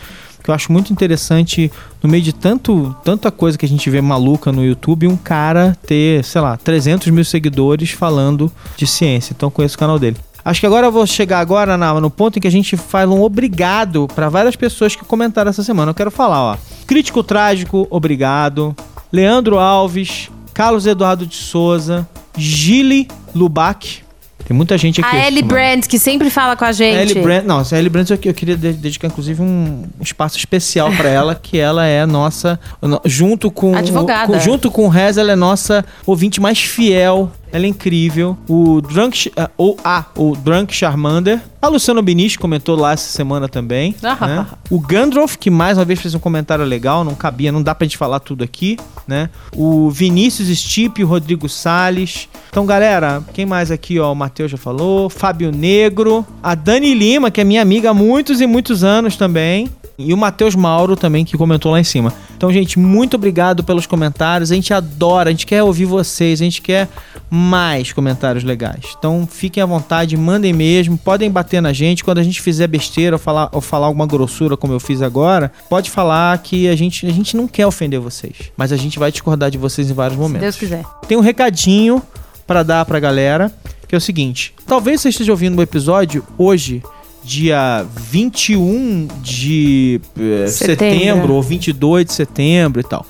Que 0.43 0.49
eu 0.49 0.53
acho 0.55 0.73
muito 0.73 0.91
interessante, 0.91 1.71
no 2.01 2.09
meio 2.09 2.21
de 2.21 2.33
tanto, 2.33 2.93
tanta 3.03 3.31
coisa 3.31 3.57
que 3.57 3.65
a 3.65 3.69
gente 3.69 3.89
vê 3.89 4.01
maluca 4.01 4.51
no 4.51 4.63
YouTube, 4.65 5.07
um 5.07 5.15
cara 5.15 5.77
ter, 5.87 6.21
sei 6.25 6.41
lá, 6.41 6.57
300 6.57 7.07
mil 7.11 7.23
seguidores 7.23 7.91
falando 7.91 8.51
de 8.75 8.85
ciência. 8.85 9.33
Então 9.35 9.49
conheço 9.49 9.75
o 9.75 9.79
canal 9.79 9.97
dele. 9.97 10.17
Acho 10.43 10.59
que 10.59 10.65
agora 10.65 10.87
eu 10.87 10.91
vou 10.91 11.07
chegar 11.07 11.39
agora 11.39 11.77
na- 11.77 11.93
no 12.01 12.09
ponto 12.11 12.37
em 12.37 12.41
que 12.41 12.47
a 12.47 12.51
gente 12.51 12.75
faz 12.75 13.07
um 13.09 13.21
obrigado 13.21 14.05
para 14.13 14.27
várias 14.27 14.57
pessoas 14.57 14.93
que 14.93 15.05
comentaram 15.05 15.49
essa 15.49 15.63
semana. 15.63 15.91
Eu 15.91 15.95
quero 15.95 16.11
falar, 16.11 16.41
ó. 16.41 16.57
Crítico 16.85 17.23
Trágico, 17.23 17.87
obrigado. 17.89 18.75
Leandro 19.13 19.57
Alves, 19.59 20.29
Carlos 20.53 20.85
Eduardo 20.85 21.25
de 21.25 21.35
Souza, 21.35 22.05
Gile 22.37 23.07
Lubac. 23.35 24.01
Tem 24.45 24.55
muita 24.55 24.77
gente 24.77 24.99
aqui. 24.99 25.15
A 25.15 25.25
Ellie. 25.25 25.41
Brandt, 25.41 25.87
que 25.87 25.97
sempre 25.97 26.29
fala 26.29 26.53
com 26.57 26.65
a 26.65 26.71
gente. 26.73 26.97
Ellie 27.11 27.23
Brandt, 27.23 27.47
não, 27.47 27.59
a 27.59 27.77
Ellie 27.77 27.89
Brandt 27.89 28.11
eu, 28.11 28.19
eu 28.25 28.33
queria 28.33 28.57
de- 28.57 28.73
dedicar 28.73 29.07
inclusive 29.07 29.41
um 29.41 29.85
espaço 30.01 30.37
especial 30.37 30.91
pra 30.91 31.07
ela, 31.09 31.33
que 31.33 31.57
ela 31.57 31.85
é 31.85 32.05
nossa, 32.05 32.59
no- 32.81 32.99
junto 33.05 33.49
com 33.49 33.73
Advogada. 33.73 34.33
com- 34.33 34.39
junto 34.41 34.69
com 34.69 34.85
o 34.85 34.89
Rez, 34.89 35.17
ela 35.17 35.31
é 35.31 35.35
nossa 35.35 35.85
ouvinte 36.05 36.41
mais 36.41 36.59
fiel. 36.59 37.31
Ela 37.53 37.65
é 37.65 37.69
incrível. 37.69 38.37
O 38.49 38.81
Drunk, 38.81 39.31
ah, 39.37 39.49
ou 39.55 39.77
a, 39.81 40.03
o 40.17 40.35
Drunk 40.35 40.73
Charmander. 40.75 41.39
A 41.63 41.69
Luciana 41.69 42.01
Biniche 42.01 42.37
comentou 42.37 42.75
lá 42.75 42.91
essa 42.91 43.09
semana 43.09 43.47
também. 43.47 43.95
Ah. 44.03 44.27
né? 44.27 44.47
O 44.69 44.81
Gandalf, 44.81 45.37
que 45.37 45.49
mais 45.49 45.77
uma 45.77 45.85
vez 45.85 46.01
fez 46.01 46.13
um 46.13 46.19
comentário 46.19 46.65
legal, 46.65 47.05
não 47.05 47.15
cabia, 47.15 47.53
não 47.53 47.63
dá 47.63 47.73
pra 47.73 47.85
gente 47.85 47.97
falar 47.97 48.19
tudo 48.19 48.43
aqui, 48.43 48.77
né? 49.07 49.29
O 49.55 49.89
Vinícius 49.89 50.49
Stipe, 50.59 51.05
o 51.05 51.07
Rodrigo 51.07 51.47
Salles. 51.47 52.27
Então, 52.49 52.65
galera, 52.65 53.23
quem 53.33 53.45
mais 53.45 53.71
aqui, 53.71 53.97
ó? 53.97 54.11
O 54.11 54.15
Matheus 54.15 54.51
já 54.51 54.57
falou. 54.57 55.09
Fábio 55.09 55.53
Negro. 55.53 56.27
A 56.43 56.53
Dani 56.53 56.93
Lima, 56.93 57.31
que 57.31 57.39
é 57.39 57.45
minha 57.45 57.61
amiga 57.61 57.91
há 57.91 57.93
muitos 57.93 58.41
e 58.41 58.45
muitos 58.45 58.83
anos 58.83 59.15
também. 59.15 59.71
E 59.97 60.11
o 60.11 60.17
Matheus 60.17 60.55
Mauro 60.55 60.95
também, 60.95 61.23
que 61.23 61.37
comentou 61.37 61.71
lá 61.71 61.79
em 61.79 61.83
cima. 61.83 62.11
Então, 62.35 62.51
gente, 62.51 62.79
muito 62.79 63.15
obrigado 63.15 63.63
pelos 63.63 63.85
comentários. 63.85 64.51
A 64.51 64.55
gente 64.55 64.73
adora, 64.73 65.29
a 65.29 65.31
gente 65.31 65.45
quer 65.45 65.61
ouvir 65.61 65.85
vocês, 65.85 66.41
a 66.41 66.43
gente 66.43 66.61
quer 66.61 66.89
mais 67.29 67.93
comentários 67.93 68.43
legais. 68.43 68.95
Então, 68.97 69.27
fiquem 69.29 69.61
à 69.61 69.65
vontade, 69.65 70.17
mandem 70.17 70.51
mesmo, 70.51 70.97
podem 70.97 71.29
bater 71.29 71.52
na 71.61 71.73
gente. 71.73 72.03
Quando 72.03 72.17
a 72.19 72.23
gente 72.23 72.41
fizer 72.41 72.67
besteira 72.67 73.15
ou 73.15 73.19
falar, 73.19 73.49
ou 73.51 73.61
falar 73.61 73.87
alguma 73.87 74.05
grossura, 74.07 74.55
como 74.57 74.73
eu 74.73 74.79
fiz 74.79 75.01
agora, 75.01 75.51
pode 75.69 75.89
falar 75.89 76.37
que 76.39 76.67
a 76.67 76.75
gente, 76.75 77.05
a 77.05 77.11
gente 77.11 77.35
não 77.35 77.47
quer 77.47 77.65
ofender 77.67 77.99
vocês. 77.99 78.33
Mas 78.57 78.71
a 78.71 78.77
gente 78.77 78.97
vai 78.99 79.11
discordar 79.11 79.49
de 79.51 79.57
vocês 79.57 79.89
em 79.89 79.93
vários 79.93 80.15
Se 80.17 80.21
momentos 80.21 80.41
Deus 80.43 80.55
quiser. 80.57 80.83
tem 81.07 81.17
um 81.17 81.21
recadinho 81.21 82.01
pra 82.47 82.63
dar 82.63 82.85
pra 82.85 82.99
galera, 82.99 83.51
que 83.87 83.95
é 83.95 83.97
o 83.97 84.01
seguinte: 84.01 84.53
talvez 84.67 85.01
você 85.01 85.09
esteja 85.09 85.31
ouvindo 85.31 85.57
o 85.57 85.61
episódio 85.61 86.23
hoje, 86.37 86.81
dia 87.23 87.85
21 88.09 89.07
de 89.21 90.01
eh, 90.19 90.47
Setembro. 90.47 90.89
setembro. 90.95 91.33
ou 91.33 91.41
22 91.41 92.05
de 92.05 92.13
setembro 92.13 92.81
e 92.81 92.83
tal. 92.83 93.05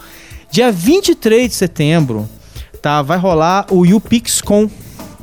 Dia 0.52 0.72
23 0.72 1.50
de 1.50 1.56
setembro, 1.56 2.30
tá, 2.82 3.02
vai 3.02 3.18
rolar 3.18 3.66
o 3.72 3.82
UPixCon. 3.82 4.70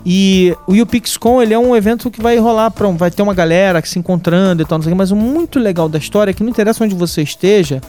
E 0.05 0.55
o 0.67 0.73
UPixCon, 0.73 1.43
ele 1.43 1.53
é 1.53 1.59
um 1.59 1.77
evento 1.77 2.11
que 2.11 2.23
vai 2.23 2.39
rolar 2.39 2.71
para 2.71 2.89
vai 2.91 3.11
ter 3.11 3.23
uma 3.23 3.35
galera 3.35 3.83
se 3.85 3.99
encontrando 3.99 4.63
e 4.63 4.65
tal, 4.65 4.79
não 4.79 4.83
sei 4.83 4.93
o 4.93 4.95
quê, 4.95 4.99
mas 4.99 5.11
o 5.11 5.17
muito 5.17 5.59
legal 5.59 5.89
da 5.89 5.99
história 5.99 6.31
é 6.31 6.35
que 6.35 6.43
não 6.43 6.51
interessa 6.51 6.83
onde 6.83 6.95
você 6.95 7.23
esteja, 7.23 7.81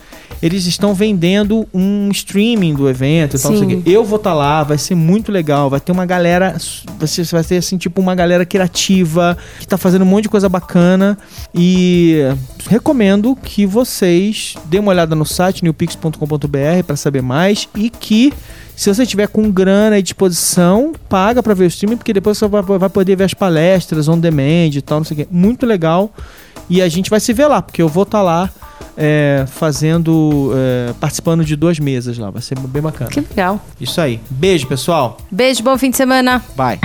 eles 0.42 0.66
estão 0.66 0.94
vendendo 0.94 1.68
um 1.74 2.10
streaming 2.12 2.74
do 2.74 2.90
evento 2.90 3.38
e 3.38 3.40
tal, 3.40 3.52
não 3.52 3.60
sei 3.60 3.78
o 3.78 3.82
quê. 3.82 3.90
Eu 3.90 4.04
vou 4.04 4.18
estar 4.18 4.34
lá, 4.34 4.64
vai 4.64 4.78
ser 4.78 4.96
muito 4.96 5.32
legal, 5.32 5.70
vai 5.70 5.80
ter 5.80 5.92
uma 5.92 6.06
galera, 6.06 6.58
ser, 6.60 7.26
vai 7.26 7.44
ser 7.44 7.58
assim, 7.58 7.78
tipo 7.78 8.02
uma 8.02 8.14
galera 8.14 8.46
criativa, 8.46 9.38
que 9.60 9.68
tá 9.68 9.78
fazendo 9.78 10.02
um 10.02 10.06
monte 10.06 10.24
de 10.24 10.30
coisa 10.30 10.50
bacana 10.50 11.18
e 11.56 12.20
recomendo 12.68 13.36
que 13.36 13.66
vocês 13.66 14.56
dêem 14.66 14.82
uma 14.82 14.92
olhada 14.92 15.16
no 15.16 15.26
site 15.26 15.64
newpix.com.br 15.64 16.84
para 16.86 16.96
saber 16.96 17.22
mais 17.22 17.68
e 17.76 17.90
que 17.90 18.34
se 18.76 18.94
você 18.94 19.06
tiver 19.06 19.28
com 19.28 19.52
grana 19.52 20.00
e 20.00 20.02
disposição, 20.02 20.94
paga 21.08 21.44
para 21.44 21.54
ver 21.54 21.66
o 21.66 21.68
streaming, 21.68 21.98
porque 21.98 22.14
depois 22.14 22.38
você 22.38 22.48
vai, 22.48 22.62
vai 22.64 22.90
poder 22.90 23.16
ver 23.16 23.26
as 23.26 23.34
palestras 23.34 24.08
on 24.08 24.20
demand 24.20 24.72
e 24.74 24.82
tal, 24.82 25.00
não 25.00 25.06
sei 25.06 25.16
o 25.16 25.18
quê. 25.20 25.28
Muito 25.30 25.66
legal. 25.66 26.12
E 26.70 26.82
a 26.82 26.90
gente 26.90 27.10
vai 27.10 27.20
se 27.20 27.34
ver 27.34 27.48
lá, 27.48 27.62
porque 27.62 27.82
eu 27.82 27.88
vou 27.88 28.04
estar 28.04 28.22
lá 28.22 28.50
é, 28.98 29.46
fazendo, 29.48 30.52
é, 30.56 30.94
participando 31.00 31.44
de 31.44 31.56
duas 31.56 31.80
mesas 31.80 32.18
lá. 32.18 32.30
Vai 32.30 32.42
ser 32.42 32.58
bem 32.60 32.82
bacana. 32.82 33.12
Que 33.12 33.20
legal. 33.20 33.60
Isso 33.80 34.00
aí. 34.00 34.20
Beijo, 34.30 34.68
pessoal. 34.68 35.18
Beijo, 35.30 35.62
bom 35.64 35.78
fim 35.78 35.92
de 35.92 35.98
semana. 35.98 36.42
Bye. 36.56 36.80